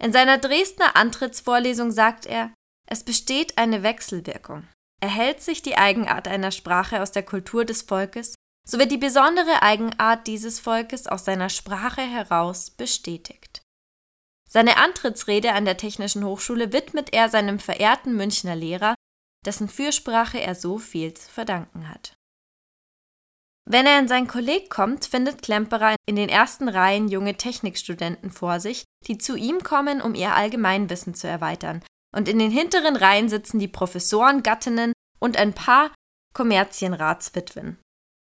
In 0.00 0.12
seiner 0.12 0.38
Dresdner 0.38 0.96
Antrittsvorlesung 0.96 1.90
sagt 1.90 2.26
er, 2.26 2.52
es 2.86 3.04
besteht 3.04 3.56
eine 3.58 3.82
Wechselwirkung. 3.82 4.68
Erhält 5.00 5.42
sich 5.42 5.62
die 5.62 5.76
Eigenart 5.76 6.28
einer 6.28 6.50
Sprache 6.50 7.02
aus 7.02 7.12
der 7.12 7.22
Kultur 7.22 7.64
des 7.64 7.82
Volkes, 7.82 8.34
so 8.66 8.78
wird 8.78 8.90
die 8.90 8.98
besondere 8.98 9.62
Eigenart 9.62 10.26
dieses 10.26 10.60
Volkes 10.60 11.06
aus 11.06 11.24
seiner 11.24 11.50
Sprache 11.50 12.00
heraus 12.00 12.70
bestätigt. 12.70 13.62
Seine 14.48 14.76
Antrittsrede 14.76 15.52
an 15.52 15.64
der 15.64 15.76
Technischen 15.76 16.24
Hochschule 16.24 16.72
widmet 16.72 17.12
er 17.12 17.28
seinem 17.28 17.58
verehrten 17.58 18.16
Münchner 18.16 18.56
Lehrer, 18.56 18.94
dessen 19.44 19.68
Fürsprache 19.68 20.40
er 20.40 20.54
so 20.54 20.78
viel 20.78 21.12
zu 21.12 21.28
verdanken 21.30 21.88
hat. 21.88 22.14
Wenn 23.66 23.86
er 23.86 23.98
in 23.98 24.08
sein 24.08 24.28
Kolleg 24.28 24.68
kommt, 24.68 25.06
findet 25.06 25.42
Klemperer 25.42 25.96
in 26.06 26.16
den 26.16 26.28
ersten 26.28 26.68
Reihen 26.68 27.08
junge 27.08 27.36
Technikstudenten 27.36 28.30
vor 28.30 28.60
sich, 28.60 28.84
die 29.06 29.16
zu 29.16 29.36
ihm 29.36 29.62
kommen, 29.62 30.02
um 30.02 30.14
ihr 30.14 30.34
Allgemeinwissen 30.34 31.14
zu 31.14 31.28
erweitern. 31.28 31.82
Und 32.14 32.28
in 32.28 32.38
den 32.38 32.50
hinteren 32.50 32.96
Reihen 32.96 33.28
sitzen 33.28 33.58
die 33.58 33.68
Professoren, 33.68 34.42
Gattinnen 34.42 34.92
und 35.18 35.36
ein 35.38 35.54
paar 35.54 35.90
Kommerzienratswitwen. 36.34 37.78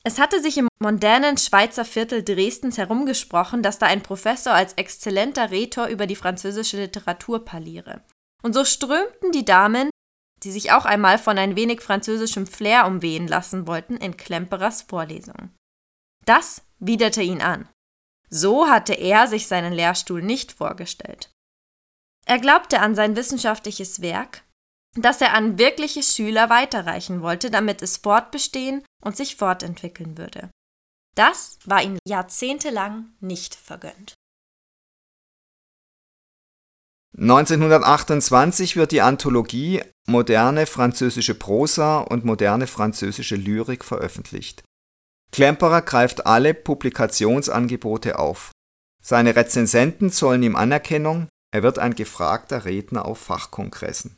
Es 0.04 0.20
hatte 0.20 0.40
sich 0.40 0.58
im 0.58 0.68
modernen 0.80 1.38
Schweizer 1.38 1.84
Viertel 1.84 2.24
Dresdens 2.24 2.78
herumgesprochen, 2.78 3.64
dass 3.64 3.80
da 3.80 3.88
ein 3.88 4.04
Professor 4.04 4.54
als 4.54 4.74
exzellenter 4.74 5.52
Rhetor 5.52 5.88
über 5.88 6.08
die 6.08 6.16
französische 6.16 6.78
Literatur 6.78 7.44
parliere. 7.44 8.04
Und 8.44 8.54
so 8.54 8.64
strömten 8.64 9.32
die 9.32 9.46
Damen 9.46 9.90
die 10.46 10.52
sich 10.52 10.72
auch 10.72 10.86
einmal 10.86 11.18
von 11.18 11.40
ein 11.40 11.56
wenig 11.56 11.82
französischem 11.82 12.46
Flair 12.46 12.86
umwehen 12.86 13.28
lassen 13.28 13.66
wollten, 13.66 13.98
in 13.98 14.16
Klemperers 14.16 14.84
Vorlesung. 14.84 15.50
Das 16.26 16.62
widerte 16.78 17.24
ihn 17.24 17.42
an. 17.42 17.68
So 18.30 18.68
hatte 18.68 18.94
er 18.94 19.28
sich 19.28 19.48
seinen 19.48 19.74
Lehrstuhl 19.74 20.22
nicht 20.22 20.52
vorgestellt. 20.52 21.32
Er 22.28 22.40
glaubte 22.40 22.80
an 22.80 22.96
sein 22.96 23.16
wissenschaftliches 23.16 24.02
Werk, 24.02 24.44
das 24.96 25.20
er 25.20 25.34
an 25.34 25.58
wirkliche 25.58 26.04
Schüler 26.04 26.50
weiterreichen 26.50 27.22
wollte, 27.22 27.50
damit 27.50 27.82
es 27.82 27.98
fortbestehen 27.98 28.84
und 29.04 29.18
sich 29.18 29.36
fortentwickeln 29.36 30.18
würde. 30.18 30.50
Das 31.16 31.58
war 31.66 31.82
ihm 31.82 31.98
jahrzehntelang 32.08 33.14
nicht 33.20 33.56
vergönnt. 33.56 34.14
1928 37.18 38.76
wird 38.76 38.92
die 38.92 39.02
Anthologie 39.02 39.82
Moderne 40.08 40.66
französische 40.66 41.34
Prosa 41.34 42.00
und 42.00 42.26
moderne 42.26 42.68
französische 42.68 43.38
Lyrik 43.38 43.86
veröffentlicht. 43.86 44.64
Klemperer 45.32 45.82
greift 45.82 46.26
alle 46.26 46.54
Publikationsangebote 46.54 48.20
auf. 48.20 48.52
Seine 49.02 49.36
Rezensenten 49.36 50.12
zollen 50.12 50.44
ihm 50.44 50.56
Anerkennung, 50.56 51.28
er 51.52 51.64
wird 51.64 51.80
ein 51.80 51.96
gefragter 51.96 52.66
Redner 52.66 53.06
auf 53.06 53.20
Fachkongressen. 53.20 54.18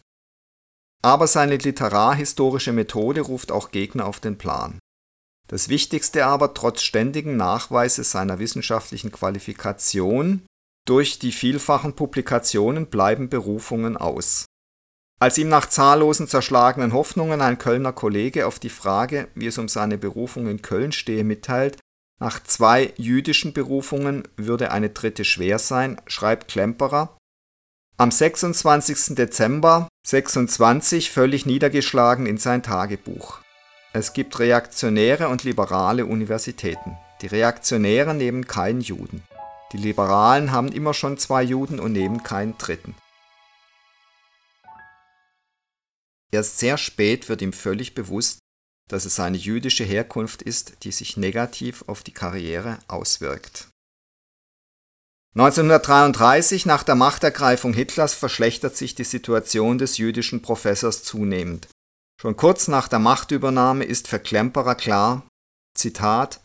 Aber 1.04 1.28
seine 1.28 1.58
literarhistorische 1.58 2.74
Methode 2.74 3.22
ruft 3.22 3.52
auch 3.52 3.72
Gegner 3.72 4.08
auf 4.08 4.20
den 4.20 4.38
Plan. 4.38 4.80
Das 5.48 5.70
Wichtigste 5.70 6.26
aber, 6.26 6.54
trotz 6.54 6.82
ständigen 6.82 7.38
Nachweises 7.38 8.12
seiner 8.12 8.40
wissenschaftlichen 8.40 9.12
Qualifikation 9.12 10.47
durch 10.88 11.20
die 11.20 11.32
vielfachen 11.32 11.94
Publikationen 11.94 12.88
bleiben 12.88 13.30
Berufungen 13.30 13.98
aus 13.98 14.46
Als 15.20 15.38
ihm 15.38 15.50
nach 15.50 15.68
zahllosen 15.68 16.28
zerschlagenen 16.28 16.94
Hoffnungen 16.94 17.42
ein 17.42 17.58
Kölner 17.58 17.92
Kollege 17.92 18.48
auf 18.48 18.60
die 18.60 18.70
Frage, 18.70 19.28
wie 19.36 19.48
es 19.48 19.58
um 19.58 19.68
seine 19.68 19.98
Berufung 19.98 20.48
in 20.48 20.62
Köln 20.62 20.92
stehe, 20.92 21.24
mitteilt, 21.24 21.78
nach 22.20 22.42
zwei 22.42 22.94
jüdischen 22.98 23.54
Berufungen 23.54 24.24
würde 24.38 24.72
eine 24.72 24.90
dritte 24.90 25.24
schwer 25.24 25.60
sein, 25.60 26.02
schreibt 26.08 26.48
Klemperer. 26.48 27.18
Am 27.98 28.12
26. 28.12 29.16
Dezember 29.16 29.88
26 30.06 31.12
völlig 31.12 31.46
niedergeschlagen 31.46 32.26
in 32.26 32.38
sein 32.38 32.64
Tagebuch. 32.64 33.40
Es 33.94 34.14
gibt 34.14 34.40
reaktionäre 34.40 35.28
und 35.28 35.44
liberale 35.44 36.06
Universitäten. 36.06 36.98
Die 37.22 37.28
Reaktionären 37.28 38.18
nehmen 38.18 38.48
keinen 38.48 38.82
Juden. 38.82 39.24
Die 39.74 39.78
Liberalen 39.78 40.52
haben 40.52 40.72
immer 40.72 40.94
schon 40.94 41.18
zwei 41.18 41.44
Juden 41.44 41.80
und 41.80 41.92
nehmen 41.92 42.24
keinen 42.24 42.58
dritten. 42.58 42.96
Erst 46.32 46.60
sehr 46.60 46.78
spät 46.78 47.30
wird 47.30 47.42
ihm 47.42 47.54
völlig 47.54 47.94
bewusst, 47.94 48.40
dass 48.88 49.06
es 49.06 49.16
seine 49.16 49.38
jüdische 49.38 49.84
Herkunft 49.84 50.42
ist, 50.42 50.84
die 50.84 50.92
sich 50.92 51.18
negativ 51.18 51.84
auf 51.88 52.04
die 52.04 52.14
Karriere 52.14 52.80
auswirkt. 52.88 53.70
1933, 55.36 56.66
nach 56.66 56.84
der 56.84 56.96
Machtergreifung 56.96 57.74
Hitlers, 57.74 58.14
verschlechtert 58.14 58.76
sich 58.76 58.96
die 58.96 59.04
Situation 59.04 59.78
des 59.78 59.98
jüdischen 59.98 60.42
Professors 60.42 61.04
zunehmend. 61.04 61.68
Schon 62.20 62.36
kurz 62.36 62.68
nach 62.68 62.88
der 62.88 63.00
Machtübernahme 63.00 63.84
ist 63.84 64.08
für 64.08 64.20
Klemperer 64.20 64.74
klar, 64.74 65.28
Zitat, 65.76 66.42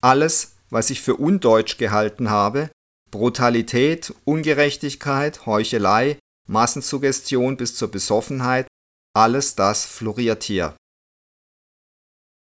alles, 0.00 0.55
was 0.70 0.90
ich 0.90 1.00
für 1.00 1.16
undeutsch 1.16 1.78
gehalten 1.78 2.30
habe, 2.30 2.70
Brutalität, 3.10 4.14
Ungerechtigkeit, 4.24 5.46
Heuchelei, 5.46 6.18
Massensuggestion 6.48 7.56
bis 7.56 7.76
zur 7.76 7.90
Besoffenheit, 7.90 8.66
alles 9.14 9.54
das 9.54 9.86
floriert 9.86 10.42
hier. 10.42 10.76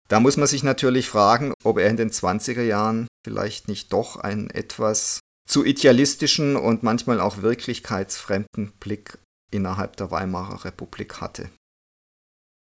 Da 0.09 0.21
muss 0.21 0.37
man 0.37 0.47
sich 0.47 0.63
natürlich 0.63 1.09
fragen, 1.09 1.55
ob 1.65 1.79
er 1.79 1.89
in 1.89 1.97
den 1.97 2.11
20er 2.11 2.63
Jahren 2.63 3.07
vielleicht 3.25 3.69
nicht 3.69 3.93
doch 3.93 4.17
einen 4.17 4.51
etwas 4.51 5.21
zu 5.49 5.65
idealistischen 5.65 6.57
und 6.57 6.83
manchmal 6.83 7.21
auch 7.21 7.43
wirklichkeitsfremden 7.43 8.73
Blick 8.81 9.19
innerhalb 9.51 9.97
der 9.97 10.11
Weimarer 10.11 10.65
Republik 10.65 11.21
hatte. 11.21 11.51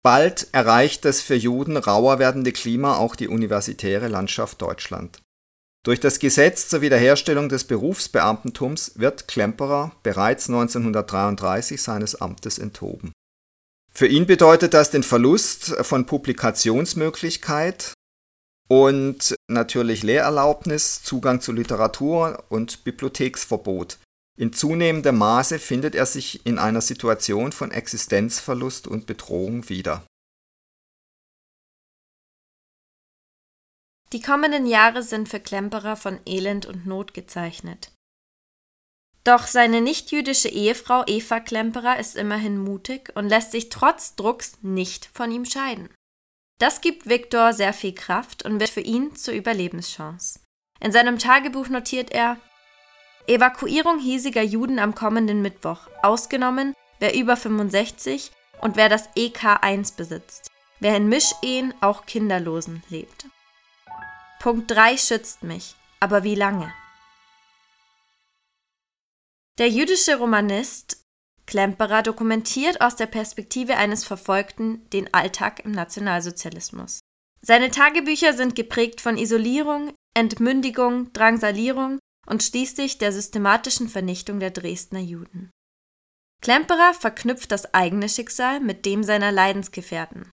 Bald 0.04 0.48
erreicht 0.54 1.04
das 1.04 1.22
für 1.22 1.36
Juden 1.36 1.76
rauer 1.76 2.20
werdende 2.20 2.54
Klima 2.54 2.96
auch 2.96 3.16
die 3.16 3.28
universitäre 3.28 4.08
Landschaft 4.08 4.62
Deutschland. 4.62 5.20
Durch 5.88 6.02
das 6.02 6.20
Gesetz 6.20 6.68
zur 6.68 6.82
Wiederherstellung 6.82 7.48
des 7.48 7.64
Berufsbeamtentums 7.64 8.92
wird 8.96 9.30
Klemperer 9.30 9.94
bereits 10.04 10.50
1933 10.50 11.82
seines 11.82 12.16
Amtes 12.16 12.60
enthoben. 12.60 13.14
Für 13.94 14.06
ihn 14.06 14.26
bedeutet 14.26 14.74
das 14.74 14.92
den 14.92 15.04
Verlust 15.04 15.78
von 15.86 16.06
Publikationsmöglichkeit 16.06 17.94
und 18.68 19.34
natürlich 19.48 20.04
Lehrerlaubnis, 20.04 21.04
Zugang 21.04 21.40
zu 21.40 21.54
Literatur 21.54 22.44
und 22.50 22.84
Bibliotheksverbot. 22.84 23.98
In 24.38 24.52
zunehmendem 24.52 25.18
Maße 25.18 25.58
findet 25.58 25.96
er 25.96 26.06
sich 26.06 26.46
in 26.46 26.60
einer 26.60 26.82
Situation 26.82 27.54
von 27.54 27.72
Existenzverlust 27.72 28.90
und 28.90 29.06
Bedrohung 29.06 29.70
wieder. 29.70 30.04
Die 34.14 34.22
kommenden 34.22 34.66
Jahre 34.66 35.04
sind 35.04 35.28
für 35.28 35.40
Klemperer 35.40 35.96
von 35.96 36.20
Elend 36.26 36.66
und 36.66 36.86
Not 36.86 37.14
gezeichnet. 37.14 37.92
Doch 39.26 39.46
seine 39.46 39.82
nichtjüdische 39.82 40.48
Ehefrau 40.48 41.04
Eva 41.06 41.42
Klemperer 41.42 42.00
ist 42.00 42.16
immerhin 42.16 42.58
mutig 42.58 43.12
und 43.16 43.28
lässt 43.28 43.52
sich 43.52 43.68
trotz 43.68 44.16
Drucks 44.16 44.60
nicht 44.62 45.10
von 45.12 45.32
ihm 45.32 45.44
scheiden. 45.44 45.90
Das 46.60 46.80
gibt 46.80 47.10
Viktor 47.10 47.52
sehr 47.52 47.74
viel 47.74 47.94
Kraft 47.94 48.44
und 48.46 48.62
wird 48.62 48.70
für 48.70 48.82
ihn 48.82 49.16
zur 49.16 49.34
Überlebenschance. 49.34 50.40
In 50.80 50.94
seinem 50.94 51.20
Tagebuch 51.20 51.68
notiert 51.68 52.12
er 52.12 52.38
Evakuierung 53.28 54.00
hiesiger 54.00 54.42
Juden 54.42 54.80
am 54.80 54.96
kommenden 54.96 55.42
Mittwoch, 55.42 55.90
ausgenommen 56.02 56.74
wer 57.00 57.14
über 57.14 57.36
65 57.36 58.32
und 58.62 58.78
wer 58.78 58.88
das 58.88 59.10
EK1 59.16 59.98
besitzt, 59.98 60.50
wer 60.80 60.96
in 60.96 61.10
Mischehen 61.10 61.74
auch 61.82 62.06
Kinderlosen 62.06 62.84
lebt. 62.90 63.17
Punkt 64.48 64.72
3 64.72 64.96
schützt 64.96 65.44
mich, 65.44 65.76
aber 66.00 66.24
wie 66.24 66.34
lange? 66.34 66.74
Der 69.58 69.68
jüdische 69.68 70.16
Romanist 70.16 71.04
Klemperer 71.46 72.02
dokumentiert 72.02 72.80
aus 72.80 72.96
der 72.96 73.08
Perspektive 73.08 73.76
eines 73.76 74.06
Verfolgten 74.06 74.90
den 74.92 75.14
Alltag 75.14 75.66
im 75.66 75.72
Nationalsozialismus. 75.74 77.02
Seine 77.42 77.72
Tagebücher 77.72 78.32
sind 78.32 78.56
geprägt 78.56 79.02
von 79.02 79.18
Isolierung, 79.18 79.94
Entmündigung, 80.14 81.12
Drangsalierung 81.12 82.00
und 82.26 82.42
schließlich 82.42 83.00
der 83.00 83.12
systematischen 83.12 83.90
Vernichtung 83.90 84.40
der 84.40 84.52
Dresdner 84.52 85.02
Juden. 85.02 85.52
Klemperer 86.42 86.94
verknüpft 86.94 87.52
das 87.52 87.74
eigene 87.74 88.08
Schicksal 88.08 88.62
mit 88.62 88.86
dem 88.86 89.04
seiner 89.04 89.34
Leidensgefährten. 89.34 90.32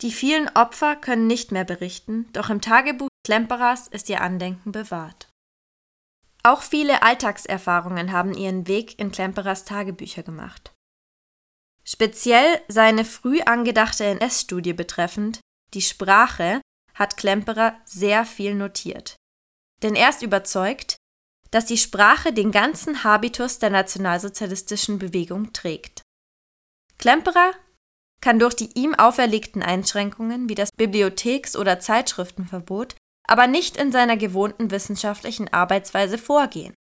Die 0.00 0.12
vielen 0.12 0.48
Opfer 0.50 0.94
können 0.96 1.26
nicht 1.26 1.50
mehr 1.50 1.64
berichten, 1.64 2.30
doch 2.32 2.50
im 2.50 2.60
Tagebuch 2.60 3.08
Klemperers 3.24 3.88
ist 3.88 4.08
ihr 4.08 4.20
Andenken 4.20 4.72
bewahrt. 4.72 5.28
Auch 6.44 6.62
viele 6.62 7.02
Alltagserfahrungen 7.02 8.12
haben 8.12 8.32
ihren 8.32 8.68
Weg 8.68 8.98
in 8.98 9.10
Klemperers 9.10 9.64
Tagebücher 9.64 10.22
gemacht. 10.22 10.72
Speziell 11.84 12.60
seine 12.68 13.04
früh 13.04 13.40
angedachte 13.40 14.04
NS-Studie 14.04 14.72
betreffend, 14.72 15.40
die 15.74 15.82
Sprache, 15.82 16.60
hat 16.94 17.16
Klemperer 17.16 17.76
sehr 17.84 18.24
viel 18.24 18.54
notiert. 18.54 19.16
Denn 19.82 19.94
er 19.94 20.10
ist 20.10 20.22
überzeugt, 20.22 20.96
dass 21.50 21.66
die 21.66 21.78
Sprache 21.78 22.32
den 22.32 22.52
ganzen 22.52 23.04
Habitus 23.04 23.58
der 23.58 23.70
nationalsozialistischen 23.70 24.98
Bewegung 24.98 25.52
trägt. 25.52 26.02
Klemperer 26.98 27.52
kann 28.20 28.38
durch 28.38 28.54
die 28.54 28.70
ihm 28.74 28.94
auferlegten 28.94 29.62
Einschränkungen 29.62 30.48
wie 30.48 30.54
das 30.54 30.70
Bibliotheks- 30.76 31.56
oder 31.56 31.80
Zeitschriftenverbot 31.80 32.96
aber 33.28 33.46
nicht 33.46 33.76
in 33.76 33.92
seiner 33.92 34.16
gewohnten 34.16 34.70
wissenschaftlichen 34.72 35.52
Arbeitsweise 35.52 36.18
vorgehen. 36.18 36.74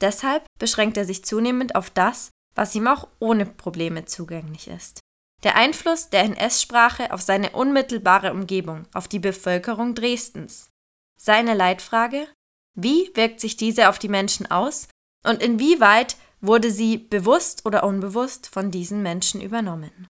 Deshalb 0.00 0.46
beschränkt 0.58 0.96
er 0.96 1.04
sich 1.04 1.24
zunehmend 1.24 1.74
auf 1.74 1.90
das, 1.90 2.30
was 2.54 2.74
ihm 2.74 2.86
auch 2.86 3.08
ohne 3.18 3.44
Probleme 3.44 4.04
zugänglich 4.04 4.68
ist. 4.68 5.00
Der 5.42 5.56
Einfluss 5.56 6.08
der 6.08 6.22
NS-Sprache 6.22 7.12
auf 7.12 7.20
seine 7.20 7.50
unmittelbare 7.50 8.32
Umgebung, 8.32 8.86
auf 8.94 9.08
die 9.08 9.18
Bevölkerung 9.18 9.94
Dresdens. 9.94 10.70
Seine 11.18 11.54
Leitfrage, 11.54 12.28
wie 12.74 13.10
wirkt 13.14 13.40
sich 13.40 13.56
diese 13.56 13.88
auf 13.88 13.98
die 13.98 14.08
Menschen 14.08 14.50
aus 14.50 14.88
und 15.24 15.42
inwieweit 15.42 16.16
wurde 16.40 16.70
sie 16.70 16.96
bewusst 16.96 17.66
oder 17.66 17.84
unbewusst 17.84 18.46
von 18.46 18.70
diesen 18.70 19.02
Menschen 19.02 19.40
übernommen? 19.40 20.06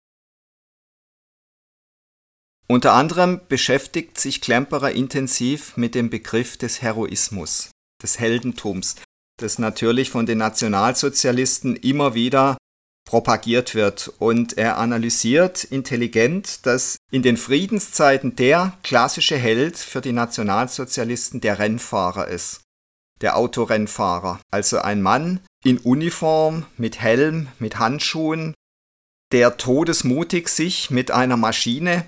Unter 2.70 2.92
anderem 2.92 3.40
beschäftigt 3.48 4.20
sich 4.20 4.42
Klemperer 4.42 4.92
intensiv 4.92 5.76
mit 5.76 5.94
dem 5.94 6.11
Begriff 6.11 6.59
des 6.59 6.83
Heroismus, 6.83 7.70
des 8.02 8.18
Heldentums, 8.18 8.96
das 9.38 9.59
natürlich 9.59 10.11
von 10.11 10.26
den 10.26 10.38
Nationalsozialisten 10.38 11.76
immer 11.76 12.12
wieder 12.12 12.59
propagiert 13.07 13.74
wird. 13.74 14.12
Und 14.18 14.59
er 14.59 14.76
analysiert 14.76 15.64
intelligent, 15.64 16.66
dass 16.66 16.98
in 17.11 17.22
den 17.22 17.38
Friedenszeiten 17.38 18.37
der 18.37 18.76
klassische 18.83 19.38
Held 19.38 19.78
für 19.78 20.02
die 20.02 20.12
Nationalsozialisten 20.12 21.40
der 21.40 21.59
Rennfahrer 21.59 22.28
ist. 22.28 22.61
Der 23.22 23.38
Autorennfahrer. 23.38 24.40
Also 24.52 24.78
ein 24.78 25.00
Mann 25.00 25.40
in 25.64 25.78
Uniform, 25.78 26.66
mit 26.76 27.00
Helm, 27.00 27.48
mit 27.59 27.78
Handschuhen, 27.78 28.52
der 29.33 29.57
todesmutig 29.57 30.48
sich 30.48 30.90
mit 30.90 31.11
einer 31.11 31.38
Maschine 31.38 32.04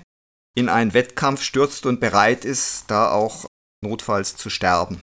in 0.55 0.69
einen 0.69 0.93
Wettkampf 0.93 1.41
stürzt 1.43 1.85
und 1.85 1.99
bereit 1.99 2.45
ist, 2.45 2.85
da 2.87 3.11
auch 3.11 3.45
notfalls 3.83 4.35
zu 4.35 4.49
sterben. 4.49 4.99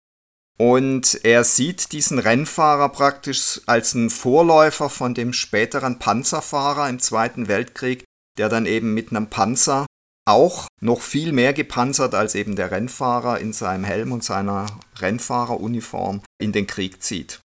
Und 0.59 1.21
er 1.23 1.45
sieht 1.45 1.93
diesen 1.93 2.19
Rennfahrer 2.19 2.89
praktisch 2.89 3.61
als 3.67 3.95
einen 3.95 4.11
Vorläufer 4.11 4.89
von 4.89 5.15
dem 5.15 5.33
späteren 5.33 5.99
Panzerfahrer 5.99 6.89
im 6.89 6.99
Zweiten 6.99 7.47
Weltkrieg, 7.49 8.05
der 8.39 8.49
dann 8.49 8.67
eben 8.67 8.95
mit 8.95 9.11
einem 9.11 9.29
Panzer 9.29 9.87
auch 10.27 10.67
noch 10.81 11.03
viel 11.03 11.33
mehr 11.33 11.53
gepanzert 11.53 12.15
als 12.15 12.35
eben 12.35 12.57
der 12.57 12.71
Rennfahrer 12.71 13.39
in 13.39 13.53
seinem 13.53 13.85
Helm 13.85 14.13
und 14.13 14.25
seiner 14.25 14.67
Rennfahreruniform 14.99 16.23
in 16.41 16.53
den 16.53 16.67
Krieg 16.67 17.03
zieht. 17.03 17.41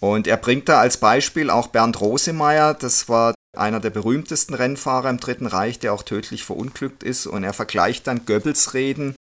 Und 0.00 0.26
er 0.26 0.36
bringt 0.36 0.68
da 0.68 0.80
als 0.80 0.96
Beispiel 0.96 1.50
auch 1.50 1.68
Bernd 1.68 2.00
Rosemeyer, 2.00 2.74
das 2.74 3.08
war 3.08 3.34
einer 3.58 3.80
der 3.80 3.90
berühmtesten 3.90 4.54
Rennfahrer 4.54 5.10
im 5.10 5.18
Dritten 5.18 5.46
Reich, 5.46 5.78
der 5.78 5.92
auch 5.92 6.02
tödlich 6.02 6.44
verunglückt 6.44 7.02
ist. 7.02 7.26
Und 7.26 7.44
er 7.44 7.52
vergleicht 7.52 8.06
dann 8.06 8.26
Goebbels 8.26 8.74
Reden 8.74 9.14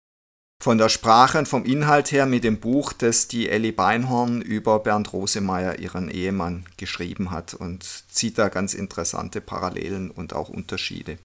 von 0.62 0.76
der 0.76 0.90
Sprache 0.90 1.38
und 1.38 1.48
vom 1.48 1.64
Inhalt 1.64 2.12
her 2.12 2.26
mit 2.26 2.44
dem 2.44 2.60
Buch, 2.60 2.92
das 2.92 3.28
die 3.28 3.48
Ellie 3.48 3.72
Beinhorn 3.72 4.42
über 4.42 4.78
Bernd 4.80 5.12
Rosemeyer, 5.12 5.78
ihren 5.78 6.10
Ehemann, 6.10 6.66
geschrieben 6.76 7.30
hat 7.30 7.54
und 7.54 7.84
zieht 8.10 8.38
da 8.38 8.48
ganz 8.48 8.74
interessante 8.74 9.40
Parallelen 9.40 10.10
und 10.10 10.34
auch 10.34 10.50
Unterschiede. 10.50 11.18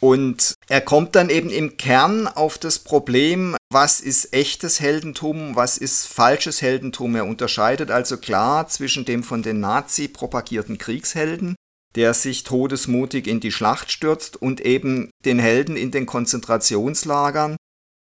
Und 0.00 0.54
er 0.68 0.82
kommt 0.82 1.14
dann 1.16 1.30
eben 1.30 1.48
im 1.48 1.78
Kern 1.78 2.28
auf 2.28 2.58
das 2.58 2.78
Problem, 2.78 3.56
was 3.76 4.00
ist 4.00 4.32
echtes 4.32 4.80
Heldentum, 4.80 5.54
was 5.54 5.76
ist 5.76 6.06
falsches 6.06 6.62
Heldentum. 6.62 7.14
Er 7.14 7.26
unterscheidet 7.26 7.90
also 7.90 8.16
klar 8.16 8.68
zwischen 8.68 9.04
dem 9.04 9.22
von 9.22 9.42
den 9.42 9.60
Nazi 9.60 10.08
propagierten 10.08 10.78
Kriegshelden, 10.78 11.56
der 11.94 12.14
sich 12.14 12.42
todesmutig 12.42 13.26
in 13.26 13.38
die 13.38 13.52
Schlacht 13.52 13.92
stürzt, 13.92 14.40
und 14.40 14.62
eben 14.62 15.10
den 15.26 15.38
Helden 15.38 15.76
in 15.76 15.90
den 15.90 16.06
Konzentrationslagern, 16.06 17.56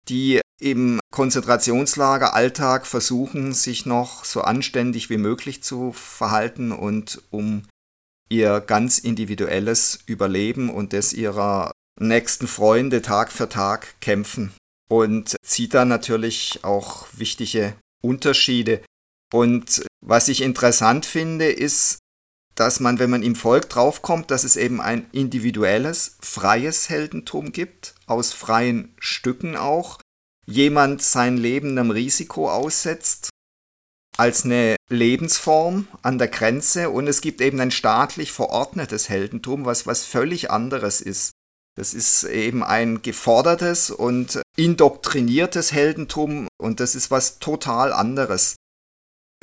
die 0.09 0.41
im 0.59 0.99
Konzentrationslager 1.09 2.33
Alltag 2.33 2.85
versuchen, 2.85 3.53
sich 3.53 3.85
noch 3.85 4.25
so 4.25 4.41
anständig 4.41 5.09
wie 5.09 5.19
möglich 5.19 5.63
zu 5.63 5.93
verhalten 5.93 6.73
und 6.73 7.21
um 7.29 7.63
ihr 8.27 8.59
ganz 8.59 8.97
individuelles 8.99 9.99
Überleben 10.05 10.69
und 10.69 10.91
das 10.91 11.13
ihrer 11.13 11.71
nächsten 11.97 12.47
Freunde 12.47 13.01
Tag 13.01 13.31
für 13.31 13.47
Tag 13.47 14.01
kämpfen 14.01 14.51
und 14.91 15.37
zieht 15.41 15.73
da 15.73 15.85
natürlich 15.85 16.59
auch 16.63 17.07
wichtige 17.13 17.75
Unterschiede. 18.03 18.81
Und 19.33 19.85
was 20.01 20.27
ich 20.27 20.41
interessant 20.41 21.05
finde, 21.05 21.49
ist, 21.49 21.99
dass 22.55 22.81
man, 22.81 22.99
wenn 22.99 23.09
man 23.09 23.23
ihm 23.23 23.37
folgt, 23.37 23.75
draufkommt, 23.75 24.31
dass 24.31 24.43
es 24.43 24.57
eben 24.57 24.81
ein 24.81 25.09
individuelles, 25.13 26.17
freies 26.19 26.89
Heldentum 26.89 27.53
gibt, 27.53 27.95
aus 28.05 28.33
freien 28.33 28.93
Stücken 28.99 29.55
auch. 29.55 30.01
Jemand 30.45 31.01
sein 31.01 31.37
Leben 31.37 31.77
einem 31.77 31.91
Risiko 31.91 32.51
aussetzt, 32.51 33.29
als 34.17 34.43
eine 34.43 34.75
Lebensform 34.89 35.87
an 36.01 36.17
der 36.17 36.27
Grenze 36.27 36.89
und 36.89 37.07
es 37.07 37.21
gibt 37.21 37.39
eben 37.39 37.61
ein 37.61 37.71
staatlich 37.71 38.33
verordnetes 38.33 39.07
Heldentum, 39.07 39.63
was 39.63 39.87
was 39.87 40.03
völlig 40.03 40.51
anderes 40.51 40.99
ist. 40.99 41.31
Das 41.77 41.93
ist 41.93 42.23
eben 42.23 42.63
ein 42.63 43.01
gefordertes 43.01 43.91
und 43.91 44.41
indoktriniertes 44.57 45.71
Heldentum 45.71 46.47
und 46.61 46.79
das 46.79 46.95
ist 46.95 47.11
was 47.11 47.39
total 47.39 47.93
anderes. 47.93 48.55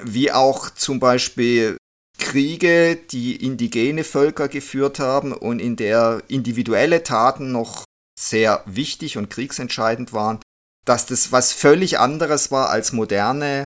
Wie 0.02 0.30
auch 0.30 0.70
zum 0.70 1.00
Beispiel 1.00 1.76
Kriege, 2.18 2.96
die 2.96 3.36
indigene 3.36 4.04
Völker 4.04 4.48
geführt 4.48 4.98
haben 4.98 5.32
und 5.32 5.60
in 5.60 5.76
der 5.76 6.22
individuelle 6.28 7.02
Taten 7.02 7.52
noch 7.52 7.84
sehr 8.18 8.62
wichtig 8.66 9.16
und 9.16 9.30
kriegsentscheidend 9.30 10.12
waren, 10.12 10.40
dass 10.84 11.06
das 11.06 11.32
was 11.32 11.52
völlig 11.52 11.98
anderes 11.98 12.50
war 12.50 12.70
als 12.70 12.92
moderne 12.92 13.64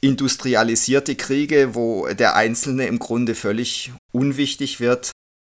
industrialisierte 0.00 1.16
Kriege, 1.16 1.74
wo 1.74 2.06
der 2.08 2.36
Einzelne 2.36 2.86
im 2.86 2.98
Grunde 2.98 3.34
völlig 3.34 3.92
unwichtig 4.12 4.78
wird 4.78 5.10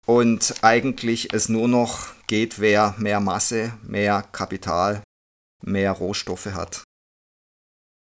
und 0.07 0.55
eigentlich 0.61 1.33
es 1.33 1.49
nur 1.49 1.67
noch 1.67 2.07
geht, 2.31 2.61
wer 2.61 2.95
mehr 2.97 3.19
Masse, 3.19 3.73
mehr 3.83 4.21
Kapital, 4.21 5.03
mehr 5.65 5.91
Rohstoffe 5.91 6.45
hat. 6.45 6.81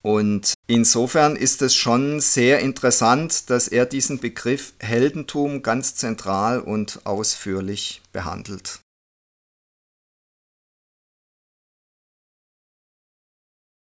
Und 0.04 0.52
insofern 0.66 1.34
ist 1.34 1.62
es 1.62 1.74
schon 1.74 2.20
sehr 2.20 2.58
interessant, 2.58 3.48
dass 3.48 3.68
er 3.68 3.86
diesen 3.86 4.20
Begriff 4.20 4.74
Heldentum 4.80 5.62
ganz 5.62 5.94
zentral 5.94 6.60
und 6.60 7.06
ausführlich 7.06 8.02
behandelt. 8.12 8.80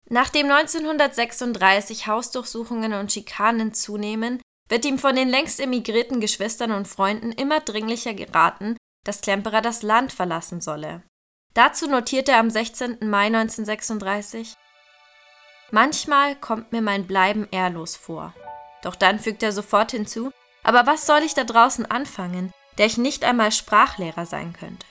Nachdem 0.09 0.49
1936 0.49 2.07
Hausdurchsuchungen 2.07 2.93
und 2.93 3.11
Schikanen 3.11 3.73
zunehmen, 3.73 4.41
wird 4.69 4.85
ihm 4.85 4.97
von 4.97 5.17
den 5.17 5.27
längst 5.27 5.59
emigrierten 5.59 6.21
Geschwistern 6.21 6.71
und 6.71 6.87
Freunden 6.87 7.33
immer 7.33 7.59
dringlicher 7.59 8.13
geraten, 8.13 8.77
dass 9.03 9.21
Klemperer 9.21 9.61
das 9.61 9.81
Land 9.81 10.11
verlassen 10.11 10.61
solle. 10.61 11.03
Dazu 11.53 11.87
notierte 11.87 12.31
er 12.31 12.39
am 12.39 12.49
16. 12.49 12.97
Mai 13.01 13.27
1936 13.27 14.55
Manchmal 15.71 16.35
kommt 16.35 16.71
mir 16.71 16.81
mein 16.81 17.07
Bleiben 17.07 17.47
ehrlos 17.51 17.95
vor. 17.95 18.33
Doch 18.83 18.95
dann 18.95 19.19
fügt 19.19 19.41
er 19.43 19.51
sofort 19.51 19.91
hinzu, 19.91 20.31
aber 20.63 20.85
was 20.85 21.05
soll 21.05 21.21
ich 21.21 21.33
da 21.33 21.43
draußen 21.43 21.89
anfangen, 21.89 22.51
der 22.77 22.85
ich 22.85 22.97
nicht 22.97 23.23
einmal 23.23 23.51
Sprachlehrer 23.51 24.25
sein 24.25 24.53
könnte? 24.53 24.85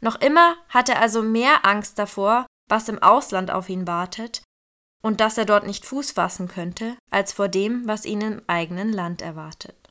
Noch 0.00 0.20
immer 0.20 0.56
hat 0.68 0.88
er 0.88 1.00
also 1.00 1.22
mehr 1.22 1.64
Angst 1.64 1.98
davor, 1.98 2.46
was 2.68 2.88
im 2.88 3.02
Ausland 3.02 3.50
auf 3.50 3.68
ihn 3.68 3.86
wartet, 3.86 4.42
und 5.02 5.20
dass 5.20 5.38
er 5.38 5.44
dort 5.44 5.66
nicht 5.66 5.84
Fuß 5.84 6.12
fassen 6.12 6.48
könnte, 6.48 6.96
als 7.10 7.32
vor 7.32 7.48
dem, 7.48 7.86
was 7.86 8.04
ihn 8.04 8.20
im 8.20 8.42
eigenen 8.46 8.92
Land 8.92 9.22
erwartet. 9.22 9.81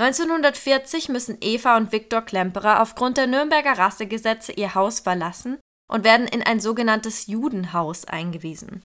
1940 0.00 1.10
müssen 1.10 1.36
Eva 1.42 1.76
und 1.76 1.92
Viktor 1.92 2.22
Klemperer 2.22 2.80
aufgrund 2.80 3.18
der 3.18 3.26
Nürnberger 3.26 3.76
Rassegesetze 3.76 4.52
ihr 4.52 4.74
Haus 4.74 5.00
verlassen 5.00 5.58
und 5.92 6.04
werden 6.04 6.26
in 6.26 6.42
ein 6.42 6.58
sogenanntes 6.58 7.26
Judenhaus 7.26 8.06
eingewiesen. 8.06 8.82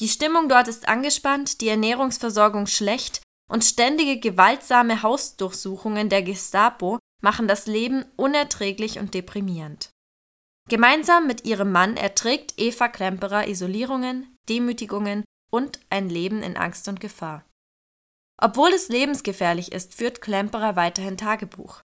Die 0.00 0.08
Stimmung 0.08 0.48
dort 0.48 0.66
ist 0.66 0.88
angespannt, 0.88 1.60
die 1.60 1.68
Ernährungsversorgung 1.68 2.66
schlecht 2.66 3.22
und 3.48 3.64
ständige 3.64 4.18
gewaltsame 4.18 5.04
Hausdurchsuchungen 5.04 6.08
der 6.08 6.22
Gestapo 6.22 6.98
machen 7.22 7.46
das 7.46 7.66
Leben 7.66 8.04
unerträglich 8.16 8.98
und 8.98 9.14
deprimierend. 9.14 9.90
Gemeinsam 10.68 11.28
mit 11.28 11.44
ihrem 11.44 11.70
Mann 11.70 11.96
erträgt 11.96 12.54
Eva 12.56 12.88
Klemperer 12.88 13.46
Isolierungen, 13.46 14.36
Demütigungen 14.48 15.24
und 15.52 15.78
ein 15.90 16.08
Leben 16.08 16.42
in 16.42 16.56
Angst 16.56 16.88
und 16.88 16.98
Gefahr. 16.98 17.44
Obwohl 18.40 18.70
es 18.70 18.88
lebensgefährlich 18.88 19.72
ist, 19.72 19.94
führt 19.94 20.22
Klemperer 20.22 20.76
weiterhin 20.76 21.16
Tagebuch. 21.16 21.82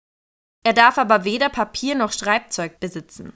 Er 0.64 0.72
darf 0.72 0.98
aber 0.98 1.24
weder 1.24 1.48
Papier 1.48 1.94
noch 1.94 2.12
Schreibzeug 2.12 2.80
besitzen. 2.80 3.32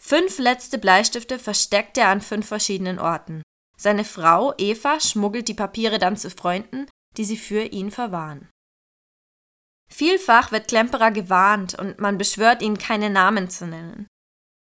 Fünf 0.00 0.38
letzte 0.38 0.78
Bleistifte 0.78 1.38
versteckt 1.38 1.98
er 1.98 2.08
an 2.08 2.20
fünf 2.20 2.46
verschiedenen 2.48 2.98
Orten. 2.98 3.42
Seine 3.76 4.04
Frau 4.04 4.54
Eva 4.58 5.00
schmuggelt 5.00 5.48
die 5.48 5.54
Papiere 5.54 5.98
dann 5.98 6.16
zu 6.16 6.30
Freunden, 6.30 6.86
die 7.16 7.24
sie 7.24 7.36
für 7.36 7.62
ihn 7.62 7.90
verwahren. 7.90 8.48
Vielfach 9.90 10.50
wird 10.50 10.68
Klemperer 10.68 11.10
gewarnt 11.10 11.78
und 11.78 12.00
man 12.00 12.18
beschwört 12.18 12.62
ihn, 12.62 12.78
keine 12.78 13.10
Namen 13.10 13.50
zu 13.50 13.66
nennen. 13.66 14.08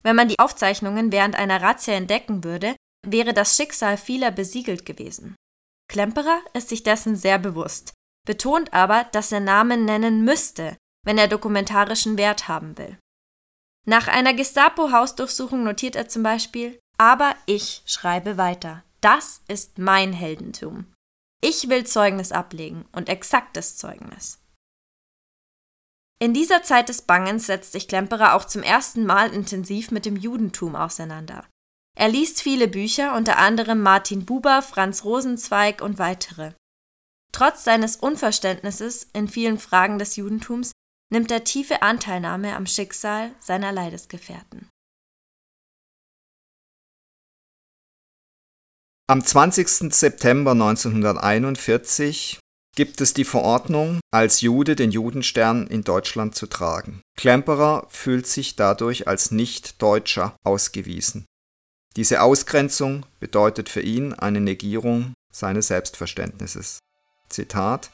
Wenn 0.03 0.17
man 0.17 0.29
die 0.29 0.39
Aufzeichnungen 0.39 1.11
während 1.11 1.35
einer 1.35 1.63
Razzia 1.63 1.95
entdecken 1.95 2.45
würde, 2.45 2.77
wäre 3.05 3.35
das 3.35 3.57
Schicksal 3.57 3.97
vieler 3.97 4.31
besiegelt 4.31 4.87
gewesen. 4.87 5.35
Klemperer 5.89 6.41
ist 6.53 6.69
sich 6.69 6.83
dessen 6.83 7.17
sehr 7.17 7.39
bewusst, 7.39 7.95
betont 8.27 8.73
aber, 8.73 9.05
dass 9.13 9.33
er 9.33 9.41
Namen 9.41 9.85
nennen 9.85 10.25
müsste, 10.25 10.77
wenn 11.05 11.19
er 11.19 11.29
dokumentarischen 11.29 12.19
Wert 12.19 12.49
haben 12.49 12.77
will. 12.77 12.99
Nach 13.87 14.09
einer 14.09 14.35
Gestapo-Hausdurchsuchung 14.35 15.63
notiert 15.63 15.95
er 15.95 16.09
zum 16.09 16.25
Beispiel, 16.25 16.79
aber 16.99 17.37
ich 17.47 17.83
schreibe 17.87 18.37
weiter. 18.37 18.83
Das 19.01 19.43
ist 19.47 19.79
mein 19.79 20.13
Heldentum. 20.13 20.93
Ich 21.41 21.69
will 21.69 21.87
Zeugnis 21.87 22.33
ablegen 22.33 22.87
und 22.93 23.09
exaktes 23.09 23.77
Zeugnis. 23.77 24.41
In 26.19 26.33
dieser 26.33 26.63
Zeit 26.63 26.89
des 26.89 27.03
Bangens 27.03 27.47
setzt 27.47 27.73
sich 27.73 27.89
Klemperer 27.89 28.35
auch 28.35 28.47
zum 28.47 28.63
ersten 28.63 29.05
Mal 29.05 29.33
intensiv 29.33 29.91
mit 29.91 30.07
dem 30.07 30.17
Judentum 30.17 30.75
auseinander. 30.75 31.47
Er 31.99 32.09
liest 32.09 32.43
viele 32.43 32.69
Bücher, 32.69 33.17
unter 33.17 33.39
anderem 33.39 33.81
Martin 33.81 34.27
Buber, 34.27 34.61
Franz 34.61 35.03
Rosenzweig 35.03 35.81
und 35.81 35.99
weitere. 35.99 36.53
Trotz 37.33 37.65
seines 37.65 37.97
Unverständnisses 37.97 39.09
in 39.15 39.29
vielen 39.29 39.59
Fragen 39.59 39.99
des 39.99 40.17
Judentums 40.17 40.73
nimmt 41.11 41.31
er 41.31 41.45
tiefe 41.45 41.81
Anteilnahme 41.81 42.55
am 42.55 42.67
Schicksal 42.67 43.35
seiner 43.41 43.73
Leidesgefährten. 43.73 44.69
Am 49.09 49.25
20. 49.25 49.95
September 49.95 50.51
1941 50.51 52.41
gibt 52.77 53.01
es 53.01 53.15
die 53.15 53.25
Verordnung, 53.25 54.01
als 54.13 54.43
Jude 54.43 54.77
den 54.77 54.91
Judenstern 54.91 55.67
in 55.67 55.83
Deutschland 55.83 56.35
zu 56.35 56.47
tragen. 56.47 57.01
Klemperer 57.17 57.87
fühlt 57.89 58.27
sich 58.27 58.57
dadurch 58.57 59.09
als 59.09 59.31
Nicht-Deutscher 59.31 60.37
ausgewiesen. 60.45 61.25
Diese 61.97 62.21
Ausgrenzung 62.21 63.07
bedeutet 63.21 63.69
für 63.69 63.81
ihn 63.81 64.13
eine 64.13 64.41
Negierung 64.41 65.15
seines 65.33 65.69
Selbstverständnisses. 65.69 66.79
Zitat 67.29 67.91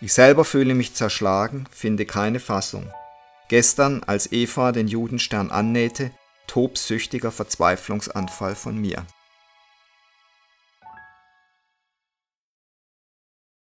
ich 0.00 0.12
selber 0.12 0.44
fühle 0.44 0.74
mich 0.74 0.94
zerschlagen, 0.94 1.66
finde 1.70 2.04
keine 2.04 2.38
Fassung. 2.38 2.92
Gestern, 3.48 4.02
als 4.04 4.30
Eva 4.30 4.72
den 4.72 4.88
Judenstern 4.88 5.50
annähte, 5.50 6.10
tobsüchtiger 6.46 7.32
Verzweiflungsanfall 7.32 8.54
von 8.54 8.76
mir. 8.76 9.06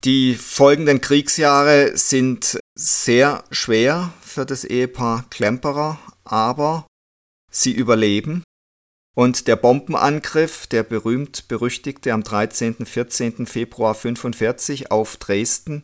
Die 0.04 0.34
folgenden 0.34 1.00
Kriegsjahre 1.00 1.96
sind 1.96 2.58
sehr 2.74 3.44
schwer 3.50 4.12
für 4.22 4.46
das 4.46 4.64
Ehepaar 4.64 5.26
Klemperer, 5.30 5.98
aber 6.24 6.86
Sie 7.50 7.72
überleben 7.72 8.42
und 9.14 9.46
der 9.46 9.56
Bombenangriff, 9.56 10.66
der 10.66 10.82
berühmt-berüchtigte 10.82 12.12
am 12.12 12.22
13. 12.22 12.86
14. 12.86 13.46
Februar 13.46 13.94
45 13.94 14.90
auf 14.90 15.16
Dresden, 15.16 15.82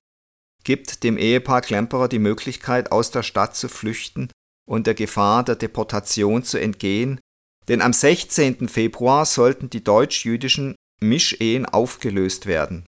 gibt 0.64 1.02
dem 1.02 1.18
Ehepaar 1.18 1.60
Klemperer 1.60 2.08
die 2.08 2.18
Möglichkeit, 2.18 2.90
aus 2.92 3.10
der 3.10 3.22
Stadt 3.22 3.54
zu 3.56 3.68
flüchten 3.68 4.30
und 4.66 4.86
der 4.86 4.94
Gefahr 4.94 5.44
der 5.44 5.56
Deportation 5.56 6.42
zu 6.42 6.58
entgehen, 6.58 7.20
denn 7.68 7.82
am 7.82 7.92
16. 7.92 8.68
Februar 8.68 9.26
sollten 9.26 9.70
die 9.70 9.84
deutsch-jüdischen 9.84 10.74
Mischehen 11.00 11.66
aufgelöst 11.66 12.46
werden. 12.46 12.86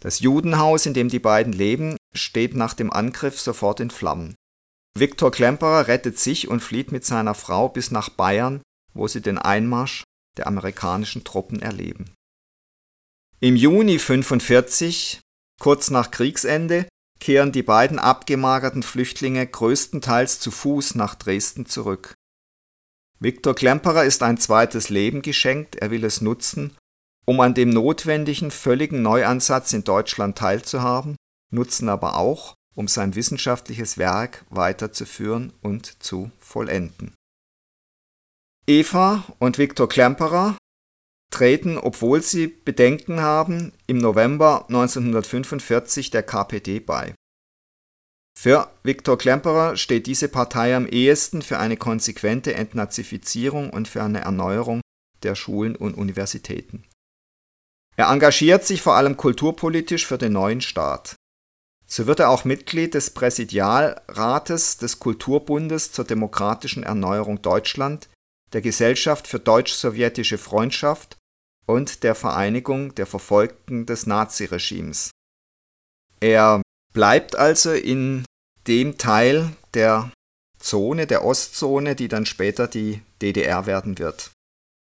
Das 0.00 0.20
Judenhaus, 0.20 0.86
in 0.86 0.94
dem 0.94 1.08
die 1.08 1.18
beiden 1.18 1.52
leben, 1.52 1.96
steht 2.14 2.54
nach 2.54 2.74
dem 2.74 2.92
Angriff 2.92 3.40
sofort 3.40 3.80
in 3.80 3.90
Flammen. 3.90 4.36
Viktor 4.96 5.30
Klemperer 5.30 5.88
rettet 5.88 6.18
sich 6.18 6.48
und 6.48 6.60
flieht 6.60 6.92
mit 6.92 7.04
seiner 7.04 7.34
Frau 7.34 7.68
bis 7.68 7.90
nach 7.90 8.08
Bayern, 8.08 8.62
wo 8.98 9.08
sie 9.08 9.22
den 9.22 9.38
Einmarsch 9.38 10.04
der 10.36 10.46
amerikanischen 10.46 11.24
Truppen 11.24 11.62
erleben. 11.62 12.12
Im 13.40 13.56
Juni 13.56 13.92
1945, 13.92 15.20
kurz 15.60 15.90
nach 15.90 16.10
Kriegsende, 16.10 16.88
kehren 17.20 17.52
die 17.52 17.62
beiden 17.62 17.98
abgemagerten 17.98 18.82
Flüchtlinge 18.82 19.46
größtenteils 19.46 20.40
zu 20.40 20.50
Fuß 20.50 20.96
nach 20.96 21.14
Dresden 21.14 21.66
zurück. 21.66 22.14
Viktor 23.20 23.54
Klemperer 23.54 24.04
ist 24.04 24.22
ein 24.22 24.38
zweites 24.38 24.88
Leben 24.88 25.22
geschenkt, 25.22 25.76
er 25.76 25.90
will 25.90 26.04
es 26.04 26.20
nutzen, 26.20 26.76
um 27.26 27.40
an 27.40 27.54
dem 27.54 27.70
notwendigen 27.70 28.50
völligen 28.50 29.02
Neuansatz 29.02 29.72
in 29.72 29.84
Deutschland 29.84 30.38
teilzuhaben, 30.38 31.16
nutzen 31.52 31.88
aber 31.88 32.16
auch, 32.16 32.54
um 32.74 32.86
sein 32.86 33.16
wissenschaftliches 33.16 33.98
Werk 33.98 34.44
weiterzuführen 34.50 35.52
und 35.62 36.02
zu 36.02 36.30
vollenden. 36.38 37.17
Eva 38.68 39.24
und 39.38 39.56
Viktor 39.56 39.88
Klemperer 39.88 40.58
treten, 41.32 41.78
obwohl 41.78 42.20
sie 42.20 42.48
Bedenken 42.48 43.20
haben, 43.20 43.72
im 43.86 43.96
November 43.96 44.66
1945 44.68 46.10
der 46.10 46.22
KPD 46.22 46.78
bei. 46.78 47.14
Für 48.38 48.70
Viktor 48.82 49.16
Klemperer 49.16 49.78
steht 49.78 50.06
diese 50.06 50.28
Partei 50.28 50.76
am 50.76 50.86
ehesten 50.86 51.40
für 51.40 51.58
eine 51.58 51.78
konsequente 51.78 52.52
Entnazifizierung 52.52 53.70
und 53.70 53.88
für 53.88 54.02
eine 54.02 54.20
Erneuerung 54.20 54.82
der 55.22 55.34
Schulen 55.34 55.74
und 55.74 55.94
Universitäten. 55.94 56.84
Er 57.96 58.10
engagiert 58.10 58.66
sich 58.66 58.82
vor 58.82 58.96
allem 58.96 59.16
kulturpolitisch 59.16 60.06
für 60.06 60.18
den 60.18 60.34
neuen 60.34 60.60
Staat. 60.60 61.16
So 61.86 62.06
wird 62.06 62.20
er 62.20 62.28
auch 62.28 62.44
Mitglied 62.44 62.92
des 62.92 63.14
Präsidialrates 63.14 64.76
des 64.76 64.98
Kulturbundes 64.98 65.90
zur 65.90 66.04
demokratischen 66.04 66.82
Erneuerung 66.82 67.40
Deutschland, 67.40 68.10
der 68.52 68.60
Gesellschaft 68.60 69.26
für 69.26 69.38
deutsch-sowjetische 69.38 70.38
Freundschaft 70.38 71.16
und 71.66 72.02
der 72.02 72.14
Vereinigung 72.14 72.94
der 72.94 73.06
Verfolgten 73.06 73.86
des 73.86 74.06
Naziregimes. 74.06 75.10
Er 76.20 76.62
bleibt 76.92 77.36
also 77.36 77.72
in 77.72 78.24
dem 78.66 78.98
Teil 78.98 79.50
der 79.74 80.10
Zone, 80.58 81.06
der 81.06 81.24
Ostzone, 81.24 81.94
die 81.94 82.08
dann 82.08 82.26
später 82.26 82.66
die 82.66 83.02
DDR 83.22 83.66
werden 83.66 83.98
wird. 83.98 84.30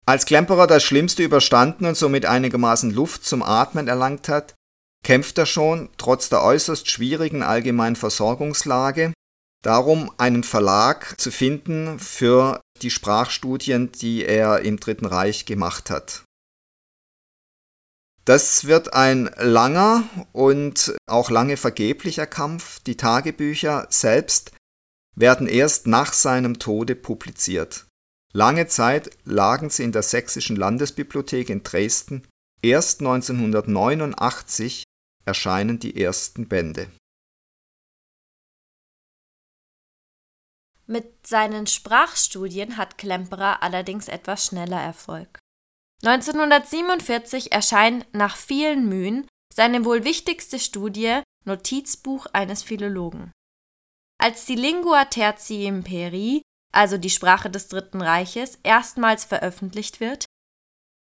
Als 0.07 0.27
Klemperer 0.27 0.67
das 0.67 0.83
Schlimmste 0.83 1.23
überstanden 1.23 1.85
und 1.85 1.97
somit 1.97 2.27
einigermaßen 2.27 2.91
Luft 2.91 3.25
zum 3.25 3.43
Atmen 3.43 3.87
erlangt 3.87 4.29
hat, 4.29 4.55
kämpft 5.05 5.39
er 5.39 5.47
schon, 5.47 5.89
trotz 5.99 6.29
der 6.29 6.43
äußerst 6.43 6.91
schwierigen 6.91 7.43
allgemeinen 7.43 7.97
Versorgungslage, 7.97 9.13
darum, 9.63 10.11
einen 10.19 10.43
Verlag 10.43 11.21
zu 11.21 11.31
finden 11.31 11.99
für 11.99 12.61
die 12.83 12.91
Sprachstudien, 12.91 13.93
die 13.93 14.25
er 14.25 14.61
im 14.61 14.81
Dritten 14.81 15.07
Reich 15.07 15.47
gemacht 15.47 15.91
hat. 15.91 16.25
Das 18.25 18.65
wird 18.65 18.93
ein 18.93 19.31
langer 19.39 20.05
und 20.33 20.95
auch 21.07 21.31
lange 21.31 21.57
vergeblicher 21.57 22.27
Kampf. 22.27 22.81
Die 22.81 22.97
Tagebücher 22.97 23.87
selbst 23.91 24.53
werden 25.17 25.47
erst 25.47 25.87
nach 25.87 26.13
seinem 26.13 26.59
Tode 26.59 26.95
publiziert. 26.95 27.87
Lange 28.33 28.69
Zeit 28.69 29.11
lagen 29.25 29.71
sie 29.71 29.83
in 29.83 29.93
der 29.93 30.03
Sächsischen 30.03 30.55
Landesbibliothek 30.57 31.51
in 31.51 31.63
Dresden. 31.65 32.29
Erst 32.63 33.01
1989 33.01 34.85
erscheinen 35.25 35.79
die 35.79 36.01
ersten 36.01 36.47
Bände. 36.47 36.89
Mit 40.91 41.25
seinen 41.25 41.69
Sprachstudien 41.69 42.77
hat 42.77 42.99
Klemperer 42.99 43.63
allerdings 43.63 44.09
etwas 44.09 44.47
schneller 44.47 44.81
Erfolg. 44.81 45.39
1947 46.05 47.53
erscheint 47.53 48.13
nach 48.13 48.37
vielen 48.37 48.89
Mühen 48.89 49.29
seine 49.55 49.85
wohl 49.85 50.03
wichtigste 50.03 50.59
Studie 50.59 51.23
Notizbuch 51.45 52.27
eines 52.33 52.65
Philologen. 52.65 53.31
Als 54.21 54.47
die 54.47 54.57
Lingua 54.57 55.05
Tertii 55.05 55.67
Imperii, 55.67 56.43
also 56.73 56.99
die 56.99 57.11
Sprache 57.11 57.51
des 57.51 57.69
Dritten 57.69 58.03
Reiches, 58.03 58.59
erstmals 58.65 59.25
veröffentlicht 59.25 60.01
wird, 60.01 60.25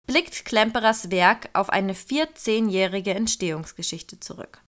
blickt 0.05 0.45
Klemperers 0.45 1.09
Werk 1.09 1.49
auf 1.53 1.71
eine 1.71 1.93
14-jährige 1.93 3.15
Entstehungsgeschichte 3.15 4.19
zurück. 4.19 4.61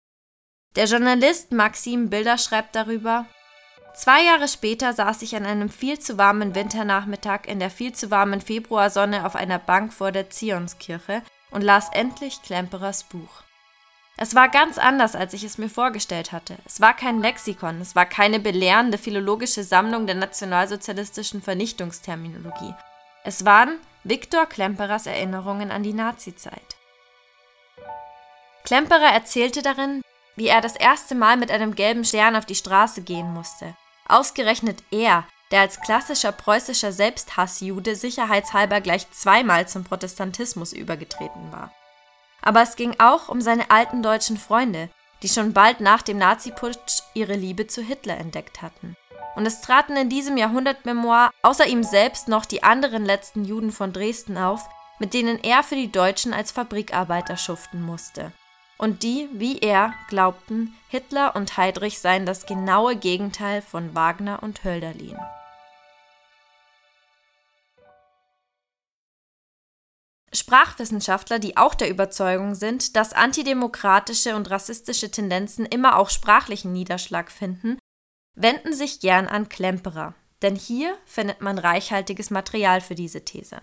Der 0.75 0.85
Journalist 0.85 1.51
Maxim 1.51 2.09
Bilder 2.09 2.39
schreibt 2.39 2.75
darüber, 2.75 3.27
Zwei 3.95 4.23
Jahre 4.23 4.47
später 4.47 4.91
saß 4.93 5.21
ich 5.21 5.35
an 5.35 5.45
einem 5.45 5.69
viel 5.69 5.99
zu 5.99 6.17
warmen 6.17 6.55
Winternachmittag 6.55 7.41
in 7.45 7.59
der 7.59 7.69
viel 7.69 7.93
zu 7.93 8.09
warmen 8.09 8.41
Februarsonne 8.41 9.25
auf 9.25 9.35
einer 9.35 9.59
Bank 9.59 9.93
vor 9.93 10.11
der 10.11 10.31
Zionskirche 10.31 11.21
und 11.51 11.61
las 11.61 11.89
endlich 11.91 12.41
Klemperers 12.41 13.03
Buch. 13.03 13.43
Es 14.17 14.33
war 14.33 14.49
ganz 14.49 14.79
anders, 14.79 15.15
als 15.15 15.33
ich 15.33 15.43
es 15.43 15.59
mir 15.59 15.69
vorgestellt 15.69 16.31
hatte. 16.31 16.57
Es 16.65 16.81
war 16.81 16.95
kein 16.95 17.21
Lexikon, 17.21 17.81
es 17.81 17.95
war 17.95 18.05
keine 18.05 18.39
belehrende 18.39 18.97
philologische 18.97 19.63
Sammlung 19.63 20.07
der 20.07 20.15
nationalsozialistischen 20.15 21.41
Vernichtungsterminologie. 21.41 22.73
Es 23.23 23.45
waren 23.45 23.79
Viktor 24.03 24.47
Klemperers 24.47 25.05
Erinnerungen 25.05 25.71
an 25.71 25.83
die 25.83 25.93
Nazizeit. 25.93 26.77
Klemperer 28.65 29.13
erzählte 29.13 29.61
darin, 29.61 30.01
wie 30.35 30.47
er 30.47 30.61
das 30.61 30.75
erste 30.75 31.13
Mal 31.15 31.37
mit 31.37 31.51
einem 31.51 31.75
gelben 31.75 32.05
Stern 32.05 32.35
auf 32.35 32.45
die 32.45 32.55
Straße 32.55 33.03
gehen 33.03 33.31
musste. 33.33 33.75
Ausgerechnet 34.13 34.83
er, 34.91 35.25
der 35.49 35.61
als 35.61 35.81
klassischer 35.81 36.31
preußischer 36.31 36.91
Selbsthassjude 36.91 37.95
sicherheitshalber 37.95 38.79
gleich 38.79 39.09
zweimal 39.09 39.67
zum 39.67 39.85
Protestantismus 39.85 40.71
übergetreten 40.71 41.51
war. 41.51 41.73
Aber 42.43 42.61
es 42.61 42.75
ging 42.75 42.95
auch 42.99 43.27
um 43.27 43.41
seine 43.41 43.71
alten 43.71 44.03
deutschen 44.03 44.37
Freunde, 44.37 44.89
die 45.23 45.29
schon 45.29 45.53
bald 45.53 45.79
nach 45.79 46.03
dem 46.03 46.19
Naziputsch 46.19 47.01
ihre 47.15 47.33
Liebe 47.33 47.65
zu 47.65 47.81
Hitler 47.81 48.17
entdeckt 48.17 48.61
hatten. 48.61 48.95
Und 49.35 49.47
es 49.47 49.61
traten 49.61 49.97
in 49.97 50.09
diesem 50.09 50.37
Jahrhundertmemoir 50.37 51.31
außer 51.41 51.65
ihm 51.65 51.81
selbst 51.83 52.27
noch 52.27 52.45
die 52.45 52.61
anderen 52.61 53.05
letzten 53.05 53.45
Juden 53.45 53.71
von 53.71 53.93
Dresden 53.93 54.37
auf, 54.37 54.69
mit 54.99 55.15
denen 55.15 55.43
er 55.43 55.63
für 55.63 55.75
die 55.75 55.91
Deutschen 55.91 56.35
als 56.35 56.51
Fabrikarbeiter 56.51 57.35
schuften 57.35 57.81
musste 57.81 58.31
und 58.83 59.01
die, 59.01 59.29
wie 59.31 59.59
er, 59.59 59.93
glaubten, 60.09 60.73
Hitler 60.89 61.37
und 61.37 61.55
Heydrich 61.55 61.99
seien 61.99 62.25
das 62.25 62.45
genaue 62.45 62.97
Gegenteil 62.97 63.61
von 63.61 63.95
Wagner 63.95 64.43
und 64.43 64.65
Hölderlin. 64.65 65.17
Sprachwissenschaftler, 70.33 71.39
die 71.39 71.55
auch 71.55 71.75
der 71.75 71.89
Überzeugung 71.89 72.55
sind, 72.55 72.97
dass 72.97 73.13
antidemokratische 73.13 74.35
und 74.35 74.49
rassistische 74.49 75.09
Tendenzen 75.09 75.65
immer 75.65 75.97
auch 75.97 76.09
sprachlichen 76.09 76.73
Niederschlag 76.73 77.31
finden, 77.31 77.79
wenden 78.35 78.73
sich 78.73 78.99
gern 78.99 79.29
an 79.29 79.47
Klemperer, 79.47 80.13
denn 80.41 80.57
hier 80.57 80.97
findet 81.05 81.39
man 81.39 81.57
reichhaltiges 81.57 82.31
Material 82.31 82.81
für 82.81 82.95
diese 82.95 83.23
These. 83.23 83.61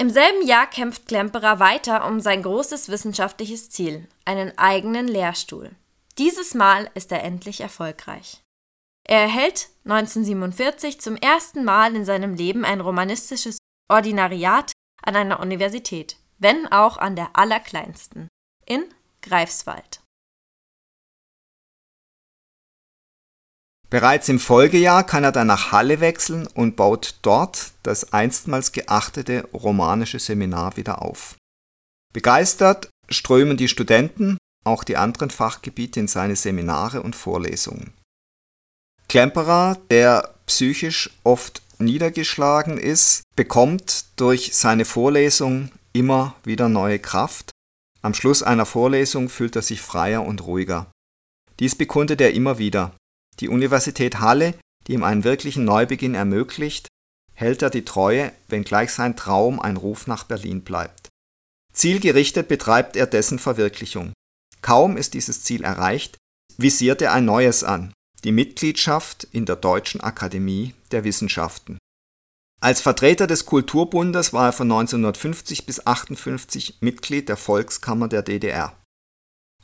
Im 0.00 0.10
selben 0.10 0.46
Jahr 0.46 0.68
kämpft 0.68 1.08
Klemperer 1.08 1.58
weiter 1.58 2.06
um 2.06 2.20
sein 2.20 2.44
großes 2.44 2.88
wissenschaftliches 2.88 3.68
Ziel, 3.68 4.06
einen 4.24 4.56
eigenen 4.56 5.08
Lehrstuhl. 5.08 5.72
Dieses 6.18 6.54
Mal 6.54 6.88
ist 6.94 7.10
er 7.10 7.24
endlich 7.24 7.60
erfolgreich. 7.60 8.40
Er 9.04 9.22
erhält 9.22 9.70
1947 9.84 11.00
zum 11.00 11.16
ersten 11.16 11.64
Mal 11.64 11.96
in 11.96 12.04
seinem 12.04 12.34
Leben 12.34 12.64
ein 12.64 12.80
romanistisches 12.80 13.58
Ordinariat 13.88 14.70
an 15.02 15.16
einer 15.16 15.40
Universität, 15.40 16.16
wenn 16.38 16.70
auch 16.70 16.98
an 16.98 17.16
der 17.16 17.30
allerkleinsten, 17.32 18.28
in 18.66 18.84
Greifswald. 19.22 20.00
Bereits 23.90 24.28
im 24.28 24.38
Folgejahr 24.38 25.04
kann 25.04 25.24
er 25.24 25.32
dann 25.32 25.46
nach 25.46 25.72
Halle 25.72 26.00
wechseln 26.00 26.46
und 26.46 26.76
baut 26.76 27.16
dort 27.22 27.72
das 27.82 28.12
einstmals 28.12 28.72
geachtete 28.72 29.48
romanische 29.54 30.18
Seminar 30.18 30.76
wieder 30.76 31.00
auf. 31.00 31.36
Begeistert 32.12 32.90
strömen 33.08 33.56
die 33.56 33.68
Studenten, 33.68 34.36
auch 34.64 34.84
die 34.84 34.98
anderen 34.98 35.30
Fachgebiete, 35.30 36.00
in 36.00 36.08
seine 36.08 36.36
Seminare 36.36 37.02
und 37.02 37.16
Vorlesungen. 37.16 37.94
Klemperer, 39.08 39.78
der 39.90 40.34
psychisch 40.46 41.10
oft 41.24 41.62
niedergeschlagen 41.78 42.76
ist, 42.76 43.22
bekommt 43.36 44.04
durch 44.16 44.54
seine 44.54 44.84
Vorlesung 44.84 45.70
immer 45.94 46.34
wieder 46.44 46.68
neue 46.68 46.98
Kraft. 46.98 47.50
Am 48.02 48.12
Schluss 48.12 48.42
einer 48.42 48.66
Vorlesung 48.66 49.30
fühlt 49.30 49.56
er 49.56 49.62
sich 49.62 49.80
freier 49.80 50.24
und 50.24 50.44
ruhiger. 50.44 50.90
Dies 51.58 51.74
bekundet 51.74 52.20
er 52.20 52.34
immer 52.34 52.58
wieder. 52.58 52.94
Die 53.40 53.48
Universität 53.48 54.20
Halle, 54.20 54.54
die 54.86 54.94
ihm 54.94 55.04
einen 55.04 55.24
wirklichen 55.24 55.64
Neubeginn 55.64 56.14
ermöglicht, 56.14 56.88
hält 57.34 57.62
er 57.62 57.70
die 57.70 57.84
Treue, 57.84 58.32
wenngleich 58.48 58.92
sein 58.92 59.16
Traum 59.16 59.60
ein 59.60 59.76
Ruf 59.76 60.06
nach 60.06 60.24
Berlin 60.24 60.62
bleibt. 60.62 61.08
Zielgerichtet 61.72 62.48
betreibt 62.48 62.96
er 62.96 63.06
dessen 63.06 63.38
Verwirklichung. 63.38 64.12
Kaum 64.62 64.96
ist 64.96 65.14
dieses 65.14 65.44
Ziel 65.44 65.62
erreicht, 65.62 66.16
visiert 66.56 67.00
er 67.00 67.12
ein 67.12 67.24
neues 67.24 67.62
an, 67.62 67.92
die 68.24 68.32
Mitgliedschaft 68.32 69.24
in 69.30 69.46
der 69.46 69.54
Deutschen 69.56 70.00
Akademie 70.00 70.74
der 70.90 71.04
Wissenschaften. 71.04 71.78
Als 72.60 72.80
Vertreter 72.80 73.28
des 73.28 73.46
Kulturbundes 73.46 74.32
war 74.32 74.46
er 74.46 74.52
von 74.52 74.66
1950 74.66 75.64
bis 75.64 75.78
1958 75.78 76.78
Mitglied 76.80 77.28
der 77.28 77.36
Volkskammer 77.36 78.08
der 78.08 78.22
DDR. 78.22 78.76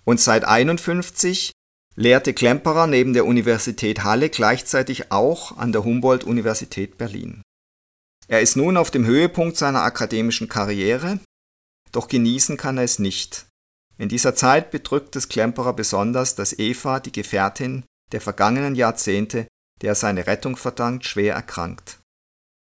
Und 0.04 0.20
seit 0.20 0.44
1951 0.44 1.50
lehrte 1.96 2.34
Klemperer 2.34 2.86
neben 2.86 3.12
der 3.12 3.26
Universität 3.26 4.04
Halle 4.04 4.30
gleichzeitig 4.30 5.12
auch 5.12 5.56
an 5.56 5.72
der 5.72 5.84
Humboldt-Universität 5.84 6.98
Berlin. 6.98 7.42
Er 8.26 8.40
ist 8.40 8.56
nun 8.56 8.76
auf 8.76 8.90
dem 8.90 9.04
Höhepunkt 9.04 9.56
seiner 9.56 9.82
akademischen 9.82 10.48
Karriere, 10.48 11.20
doch 11.92 12.08
genießen 12.08 12.56
kann 12.56 12.78
er 12.78 12.84
es 12.84 12.98
nicht. 12.98 13.46
In 13.98 14.08
dieser 14.08 14.34
Zeit 14.34 14.70
bedrückt 14.70 15.14
es 15.14 15.28
Klemperer 15.28 15.72
besonders, 15.72 16.34
dass 16.34 16.58
Eva, 16.58 16.98
die 17.00 17.12
Gefährtin 17.12 17.84
der 18.12 18.20
vergangenen 18.20 18.74
Jahrzehnte, 18.74 19.46
der 19.82 19.90
er 19.90 19.94
seine 19.94 20.26
Rettung 20.26 20.56
verdankt, 20.56 21.06
schwer 21.06 21.34
erkrankt. 21.34 22.00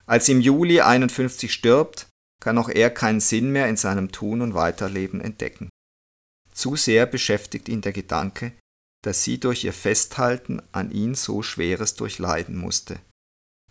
Als 0.06 0.30
im 0.30 0.42
Juli 0.42 0.82
51 0.82 1.52
stirbt, 1.52 2.08
kann 2.42 2.58
auch 2.58 2.70
er 2.70 2.90
keinen 2.90 3.22
Sinn 3.22 3.52
mehr 3.52 3.68
in 3.68 3.78
seinem 3.78 4.12
Tun 4.12 4.42
und 4.42 4.54
Weiterleben 4.54 5.22
entdecken. 5.22 5.70
Zu 6.54 6.76
sehr 6.76 7.06
beschäftigt 7.06 7.70
ihn 7.70 7.82
der 7.82 7.94
Gedanke, 7.94 8.52
dass 9.04 9.24
sie 9.24 9.40
durch 9.40 9.64
ihr 9.64 9.74
Festhalten 9.74 10.62
an 10.72 10.90
ihn 10.90 11.14
so 11.14 11.44
Schweres 11.44 11.96
durchleiden 11.96 12.58
musste. 12.58 13.00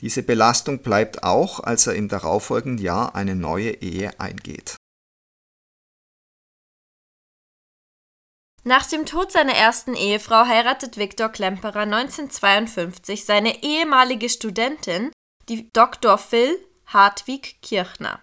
Diese 0.01 0.23
Belastung 0.23 0.83
bleibt 0.83 1.25
auch, 1.25 1.61
als 1.61 1.87
er 1.87 1.95
im 1.95 2.09
darauffolgenden 2.09 2.85
Jahr 2.85 3.15
eine 3.15 3.35
neue 3.35 3.71
Ehe 3.83 4.19
eingeht. 4.21 4.77
Nach 8.65 8.87
dem 8.87 9.07
Tod 9.07 9.33
seiner 9.33 9.55
ersten 9.55 9.95
Ehefrau 9.95 10.45
heiratet 10.45 10.97
Viktor 10.97 11.31
Klemperer 11.31 11.81
1952 11.81 13.25
seine 13.25 13.65
ehemalige 13.65 14.29
Studentin, 14.29 15.11
die 15.49 15.69
Dr. 15.73 16.17
Phil 16.17 16.57
Hartwig 16.87 17.61
Kirchner. 17.63 18.21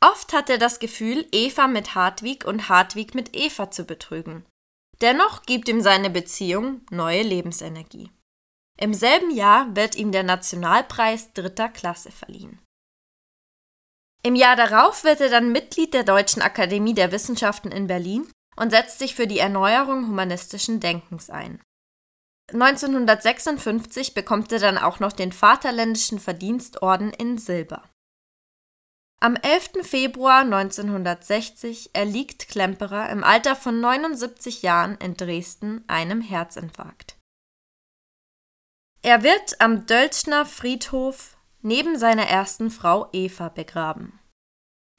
Oft 0.00 0.32
hat 0.32 0.50
er 0.50 0.58
das 0.58 0.80
Gefühl, 0.80 1.26
Eva 1.32 1.68
mit 1.68 1.94
Hartwig 1.94 2.44
und 2.44 2.68
Hartwig 2.68 3.14
mit 3.14 3.36
Eva 3.36 3.70
zu 3.70 3.84
betrügen. 3.84 4.44
Dennoch 5.04 5.42
gibt 5.42 5.68
ihm 5.68 5.82
seine 5.82 6.08
Beziehung 6.08 6.80
neue 6.90 7.20
Lebensenergie. 7.20 8.10
Im 8.80 8.94
selben 8.94 9.30
Jahr 9.30 9.76
wird 9.76 9.96
ihm 9.96 10.12
der 10.12 10.22
Nationalpreis 10.22 11.34
dritter 11.34 11.68
Klasse 11.68 12.10
verliehen. 12.10 12.58
Im 14.22 14.34
Jahr 14.34 14.56
darauf 14.56 15.04
wird 15.04 15.20
er 15.20 15.28
dann 15.28 15.52
Mitglied 15.52 15.92
der 15.92 16.04
Deutschen 16.04 16.40
Akademie 16.40 16.94
der 16.94 17.12
Wissenschaften 17.12 17.70
in 17.70 17.86
Berlin 17.86 18.26
und 18.56 18.70
setzt 18.70 18.98
sich 18.98 19.14
für 19.14 19.26
die 19.26 19.40
Erneuerung 19.40 20.08
humanistischen 20.08 20.80
Denkens 20.80 21.28
ein. 21.28 21.60
1956 22.54 24.14
bekommt 24.14 24.52
er 24.52 24.58
dann 24.58 24.78
auch 24.78 25.00
noch 25.00 25.12
den 25.12 25.32
Vaterländischen 25.32 26.18
Verdienstorden 26.18 27.12
in 27.12 27.36
Silber. 27.36 27.90
Am 29.24 29.36
11. 29.36 29.86
Februar 29.88 30.40
1960 30.40 31.94
erliegt 31.94 32.46
Klemperer 32.50 33.08
im 33.08 33.24
Alter 33.24 33.56
von 33.56 33.80
79 33.80 34.60
Jahren 34.60 34.98
in 34.98 35.16
Dresden 35.16 35.82
einem 35.86 36.20
Herzinfarkt. 36.20 37.16
Er 39.00 39.22
wird 39.22 39.62
am 39.62 39.86
Dölzschner 39.86 40.44
Friedhof 40.44 41.38
neben 41.62 41.98
seiner 41.98 42.26
ersten 42.26 42.70
Frau 42.70 43.08
Eva 43.14 43.48
begraben. 43.48 44.20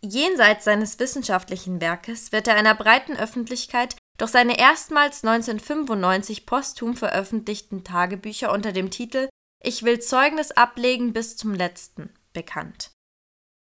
Jenseits 0.02 0.66
seines 0.66 0.98
wissenschaftlichen 0.98 1.80
Werkes 1.80 2.32
wird 2.32 2.48
er 2.48 2.56
einer 2.56 2.74
breiten 2.74 3.16
Öffentlichkeit 3.16 3.96
durch 4.18 4.32
seine 4.32 4.58
erstmals 4.58 5.24
1995 5.24 6.48
posthum 6.48 6.98
veröffentlichten 6.98 7.84
Tagebücher 7.84 8.52
unter 8.52 8.72
dem 8.72 8.90
Titel 8.90 9.30
Ich 9.62 9.84
will 9.84 10.00
Zeugnis 10.00 10.50
ablegen 10.52 11.14
bis 11.14 11.38
zum 11.38 11.54
letzten 11.54 12.12
bekannt. 12.34 12.95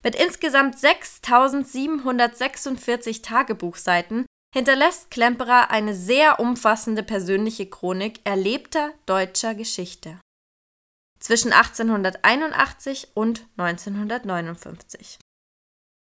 Mit 0.05 0.13
insgesamt 0.13 0.77
6746 0.77 3.23
Tagebuchseiten 3.23 4.27
hinterlässt 4.53 5.09
Klemperer 5.09 5.71
eine 5.71 5.95
sehr 5.95 6.39
umfassende 6.39 7.01
persönliche 7.01 7.67
Chronik 7.67 8.19
erlebter 8.23 8.93
deutscher 9.07 9.55
Geschichte. 9.55 10.19
Zwischen 11.19 11.53
1881 11.53 13.13
und 13.15 13.47
1959. 13.57 15.17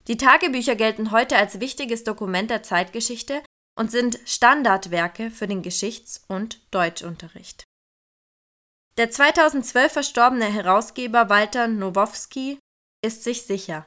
Die 0.07 0.19
Tagebücher 0.19 0.77
gelten 0.77 1.11
heute 1.11 1.39
als 1.39 1.61
wichtiges 1.61 2.05
Dokument 2.05 2.51
der 2.51 2.63
Zeitgeschichte 2.63 3.43
und 3.75 3.91
sind 3.91 4.19
Standardwerke 4.27 5.31
für 5.31 5.47
den 5.47 5.63
Geschichts- 5.63 6.23
und 6.29 6.61
Deutschunterricht. 6.75 7.65
Der 8.99 9.11
2012 9.11 9.91
verstorbene 9.91 10.45
Herausgeber 10.45 11.31
Walter 11.31 11.69
Nowowski 11.69 12.59
ist 13.03 13.25
sich 13.25 13.45
sicher. 13.45 13.87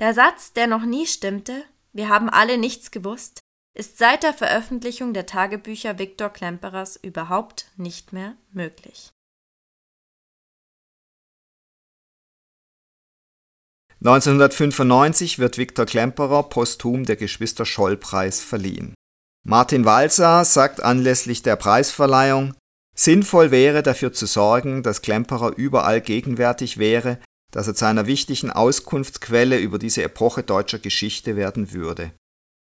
Der 0.00 0.14
Satz, 0.14 0.54
der 0.54 0.66
noch 0.66 0.84
nie 0.86 1.06
stimmte, 1.06 1.62
wir 1.92 2.08
haben 2.08 2.30
alle 2.30 2.56
nichts 2.56 2.90
gewusst, 2.90 3.40
ist 3.76 3.98
seit 3.98 4.22
der 4.22 4.32
Veröffentlichung 4.32 5.12
der 5.12 5.26
Tagebücher 5.26 5.98
Viktor 5.98 6.30
Klemperers 6.30 6.96
überhaupt 6.96 7.70
nicht 7.76 8.14
mehr 8.14 8.34
möglich. 8.50 9.10
1995 14.02 15.38
wird 15.38 15.58
Viktor 15.58 15.84
Klemperer 15.84 16.44
posthum 16.44 17.04
der 17.04 17.16
Geschwister-Scholl-Preis 17.16 18.40
verliehen. 18.40 18.94
Martin 19.46 19.84
Walser 19.84 20.46
sagt 20.46 20.82
anlässlich 20.82 21.42
der 21.42 21.56
Preisverleihung, 21.56 22.54
sinnvoll 22.96 23.50
wäre 23.50 23.82
dafür 23.82 24.14
zu 24.14 24.24
sorgen, 24.24 24.82
dass 24.82 25.02
Klemperer 25.02 25.54
überall 25.58 26.00
gegenwärtig 26.00 26.78
wäre, 26.78 27.20
dass 27.50 27.66
er 27.66 27.74
zu 27.74 27.86
einer 27.86 28.06
wichtigen 28.06 28.50
Auskunftsquelle 28.50 29.58
über 29.58 29.78
diese 29.78 30.02
Epoche 30.02 30.42
deutscher 30.42 30.78
Geschichte 30.78 31.36
werden 31.36 31.72
würde. 31.72 32.12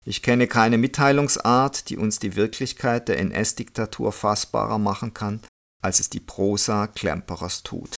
Ich 0.03 0.23
kenne 0.23 0.47
keine 0.47 0.77
Mitteilungsart, 0.77 1.89
die 1.89 1.97
uns 1.97 2.19
die 2.19 2.35
Wirklichkeit 2.35 3.07
der 3.07 3.19
NS-Diktatur 3.19 4.11
fassbarer 4.11 4.79
machen 4.79 5.13
kann, 5.13 5.41
als 5.81 5.99
es 5.99 6.09
die 6.09 6.19
Prosa 6.19 6.87
Klemperers 6.87 7.63
tut. 7.63 7.95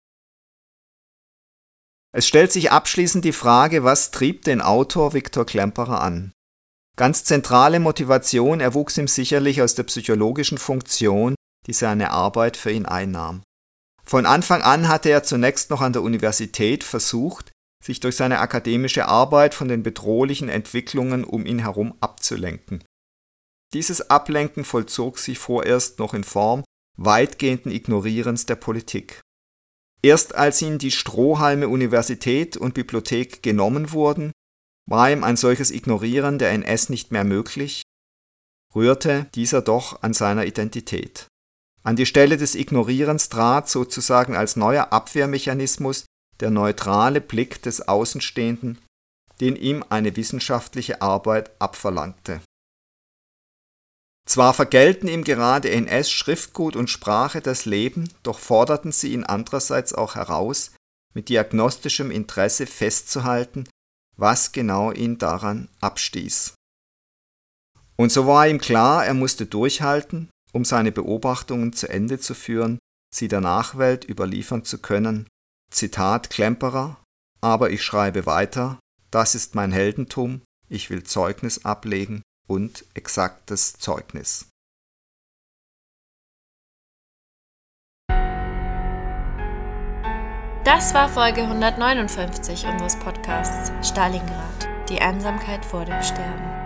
Es 2.14 2.26
stellt 2.26 2.52
sich 2.52 2.72
abschließend 2.72 3.24
die 3.24 3.32
Frage, 3.32 3.84
was 3.84 4.10
trieb 4.10 4.42
den 4.42 4.60
Autor 4.60 5.14
Viktor 5.14 5.46
Klemperer 5.46 6.02
an? 6.02 6.32
Ganz 6.96 7.24
zentrale 7.24 7.80
Motivation 7.80 8.60
erwuchs 8.60 8.98
ihm 8.98 9.08
sicherlich 9.08 9.62
aus 9.62 9.74
der 9.74 9.84
psychologischen 9.84 10.58
Funktion, 10.58 11.34
die 11.66 11.72
seine 11.72 12.10
Arbeit 12.10 12.56
für 12.56 12.70
ihn 12.70 12.84
einnahm. 12.84 13.42
Von 14.12 14.26
Anfang 14.26 14.60
an 14.60 14.88
hatte 14.88 15.08
er 15.08 15.22
zunächst 15.22 15.70
noch 15.70 15.80
an 15.80 15.94
der 15.94 16.02
Universität 16.02 16.84
versucht, 16.84 17.50
sich 17.82 17.98
durch 17.98 18.14
seine 18.14 18.40
akademische 18.40 19.06
Arbeit 19.08 19.54
von 19.54 19.68
den 19.68 19.82
bedrohlichen 19.82 20.50
Entwicklungen 20.50 21.24
um 21.24 21.46
ihn 21.46 21.60
herum 21.60 21.94
abzulenken. 22.02 22.84
Dieses 23.72 24.10
Ablenken 24.10 24.66
vollzog 24.66 25.18
sich 25.18 25.38
vorerst 25.38 25.98
noch 25.98 26.12
in 26.12 26.24
Form 26.24 26.62
weitgehenden 26.98 27.72
Ignorierens 27.72 28.44
der 28.44 28.56
Politik. 28.56 29.22
Erst 30.02 30.34
als 30.34 30.60
ihm 30.60 30.76
die 30.76 30.90
Strohhalme 30.90 31.68
Universität 31.68 32.58
und 32.58 32.74
Bibliothek 32.74 33.42
genommen 33.42 33.92
wurden, 33.92 34.30
war 34.86 35.10
ihm 35.10 35.24
ein 35.24 35.38
solches 35.38 35.70
Ignorieren 35.70 36.38
der 36.38 36.50
NS 36.50 36.90
nicht 36.90 37.12
mehr 37.12 37.24
möglich, 37.24 37.80
rührte 38.74 39.30
dieser 39.34 39.62
doch 39.62 40.02
an 40.02 40.12
seiner 40.12 40.44
Identität. 40.44 41.28
An 41.82 41.96
die 41.96 42.06
Stelle 42.06 42.36
des 42.36 42.54
Ignorierens 42.54 43.28
trat 43.28 43.68
sozusagen 43.68 44.36
als 44.36 44.56
neuer 44.56 44.92
Abwehrmechanismus 44.92 46.04
der 46.40 46.50
neutrale 46.50 47.20
Blick 47.20 47.62
des 47.62 47.88
Außenstehenden, 47.88 48.78
den 49.40 49.56
ihm 49.56 49.84
eine 49.88 50.14
wissenschaftliche 50.16 51.02
Arbeit 51.02 51.50
abverlangte. 51.60 52.40
Zwar 54.24 54.54
vergelten 54.54 55.08
ihm 55.08 55.24
gerade 55.24 55.70
NS 55.70 56.10
Schriftgut 56.10 56.76
und 56.76 56.88
Sprache 56.88 57.40
das 57.40 57.64
Leben, 57.64 58.08
doch 58.22 58.38
forderten 58.38 58.92
sie 58.92 59.12
ihn 59.12 59.24
andererseits 59.24 59.92
auch 59.92 60.14
heraus, 60.14 60.70
mit 61.12 61.28
diagnostischem 61.28 62.10
Interesse 62.10 62.66
festzuhalten, 62.66 63.68
was 64.16 64.52
genau 64.52 64.92
ihn 64.92 65.18
daran 65.18 65.68
abstieß. 65.80 66.54
Und 67.96 68.12
so 68.12 68.26
war 68.26 68.46
ihm 68.46 68.60
klar, 68.60 69.04
er 69.04 69.14
musste 69.14 69.46
durchhalten, 69.46 70.30
um 70.52 70.64
seine 70.64 70.92
Beobachtungen 70.92 71.72
zu 71.72 71.88
Ende 71.88 72.18
zu 72.18 72.34
führen, 72.34 72.78
sie 73.14 73.28
der 73.28 73.40
Nachwelt 73.40 74.08
überliefern 74.08 74.64
zu 74.64 74.78
können, 74.78 75.26
Zitat 75.70 76.30
Klemperer, 76.30 77.02
aber 77.40 77.70
ich 77.70 77.82
schreibe 77.82 78.26
weiter, 78.26 78.78
das 79.10 79.34
ist 79.34 79.54
mein 79.54 79.72
Heldentum, 79.72 80.42
ich 80.68 80.90
will 80.90 81.02
Zeugnis 81.02 81.64
ablegen 81.64 82.22
und 82.46 82.84
exaktes 82.94 83.74
Zeugnis. 83.74 84.46
Das 90.64 90.94
war 90.94 91.08
Folge 91.08 91.42
159 91.42 92.66
unseres 92.66 92.96
Podcasts 92.96 93.72
Stalingrad, 93.86 94.68
die 94.88 95.00
Einsamkeit 95.00 95.64
vor 95.64 95.84
dem 95.84 96.00
Sterben. 96.02 96.61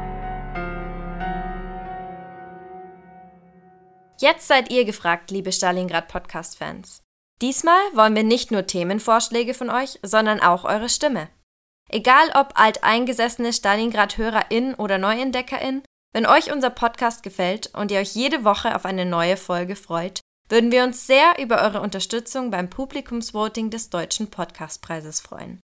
Jetzt 4.18 4.48
seid 4.48 4.70
ihr 4.70 4.86
gefragt, 4.86 5.30
liebe 5.30 5.52
Stalingrad 5.52 6.08
Podcast-Fans. 6.08 7.02
Diesmal 7.42 7.78
wollen 7.92 8.16
wir 8.16 8.24
nicht 8.24 8.50
nur 8.50 8.66
Themenvorschläge 8.66 9.52
von 9.52 9.68
euch, 9.68 9.98
sondern 10.02 10.40
auch 10.40 10.64
eure 10.64 10.88
Stimme. 10.88 11.28
Egal 11.90 12.30
ob 12.34 12.52
alteingesessene 12.54 13.52
Stalingrad-HörerInnen 13.52 14.74
oder 14.74 14.96
NeuentdeckerInnen, 14.96 15.82
wenn 16.14 16.24
euch 16.24 16.50
unser 16.50 16.70
Podcast 16.70 17.22
gefällt 17.22 17.74
und 17.74 17.90
ihr 17.90 17.98
euch 17.98 18.14
jede 18.14 18.44
Woche 18.44 18.74
auf 18.74 18.86
eine 18.86 19.04
neue 19.04 19.36
Folge 19.36 19.76
freut, 19.76 20.20
würden 20.48 20.72
wir 20.72 20.84
uns 20.84 21.06
sehr 21.06 21.38
über 21.38 21.60
eure 21.60 21.82
Unterstützung 21.82 22.50
beim 22.50 22.70
Publikumsvoting 22.70 23.68
des 23.68 23.90
Deutschen 23.90 24.30
Podcastpreises 24.30 25.20
freuen. 25.20 25.60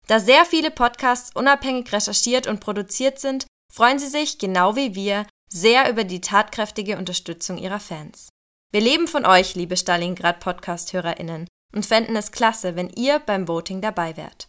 Da 0.07 0.21
sehr 0.21 0.45
viele 0.45 0.71
Podcasts 0.71 1.31
unabhängig 1.35 1.91
recherchiert 1.93 2.47
und 2.47 2.61
produziert 2.61 3.19
sind, 3.19 3.47
freuen 3.73 3.99
sie 3.99 4.09
sich, 4.09 4.39
genau 4.39 4.77
wie 4.77 4.95
wir, 4.95 5.27
sehr 5.49 5.89
über 5.91 6.05
die 6.05 6.21
tatkräftige 6.21 6.99
Unterstützung 6.99 7.57
ihrer 7.57 7.81
Fans. 7.81 8.29
Wir 8.73 8.83
leben 8.83 9.09
von 9.09 9.25
euch, 9.25 9.55
liebe 9.55 9.77
Stalingrad 9.77 10.41
Podcast-HörerInnen, 10.41 11.49
und 11.75 11.87
fänden 11.87 12.17
es 12.17 12.33
klasse, 12.33 12.77
wenn 12.77 12.91
ihr 12.91 13.19
beim 13.21 13.49
Voting 13.49 13.81
dabei 13.81 14.17
wärt. 14.17 14.49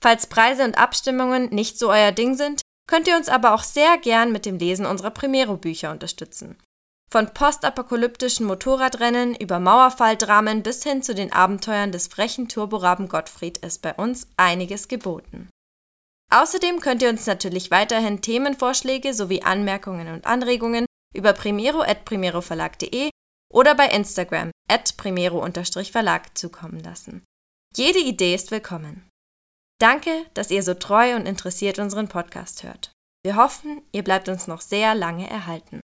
Falls 0.00 0.26
Preise 0.26 0.64
und 0.64 0.78
Abstimmungen 0.78 1.50
nicht 1.50 1.78
so 1.78 1.90
euer 1.90 2.12
Ding 2.12 2.36
sind, 2.36 2.62
könnt 2.88 3.06
ihr 3.06 3.16
uns 3.16 3.28
aber 3.28 3.54
auch 3.54 3.62
sehr 3.62 3.98
gern 3.98 4.32
mit 4.32 4.44
dem 4.44 4.58
Lesen 4.58 4.86
unserer 4.86 5.10
Primero-Bücher 5.10 5.92
unterstützen. 5.92 6.56
Von 7.10 7.32
postapokalyptischen 7.32 8.44
Motorradrennen 8.46 9.34
über 9.34 9.60
Mauerfalldramen 9.60 10.62
bis 10.62 10.82
hin 10.82 11.02
zu 11.02 11.14
den 11.14 11.32
Abenteuern 11.32 11.92
des 11.92 12.08
frechen 12.08 12.48
Turboraben 12.48 13.08
Gottfried 13.08 13.58
ist 13.58 13.80
bei 13.80 13.94
uns 13.94 14.26
einiges 14.36 14.88
geboten. 14.88 15.48
Außerdem 16.30 16.80
könnt 16.80 17.00
ihr 17.00 17.08
uns 17.08 17.26
natürlich 17.26 17.70
weiterhin 17.70 18.20
Themenvorschläge 18.20 19.14
sowie 19.14 19.42
Anmerkungen 19.42 20.12
und 20.12 20.26
Anregungen 20.26 20.84
über 21.14 21.32
primero.primeroverlag.de 21.32 23.08
oder 23.50 23.74
bei 23.74 23.86
Instagram 23.86 24.50
at 24.70 24.96
primero-verlag 24.98 26.36
zukommen 26.36 26.80
lassen. 26.80 27.24
Jede 27.74 28.00
Idee 28.00 28.34
ist 28.34 28.50
willkommen. 28.50 29.07
Danke, 29.80 30.26
dass 30.34 30.50
ihr 30.50 30.64
so 30.64 30.74
treu 30.74 31.14
und 31.14 31.26
interessiert 31.26 31.78
unseren 31.78 32.08
Podcast 32.08 32.64
hört. 32.64 32.90
Wir 33.24 33.36
hoffen, 33.36 33.82
ihr 33.92 34.02
bleibt 34.02 34.28
uns 34.28 34.48
noch 34.48 34.60
sehr 34.60 34.94
lange 34.96 35.28
erhalten. 35.30 35.80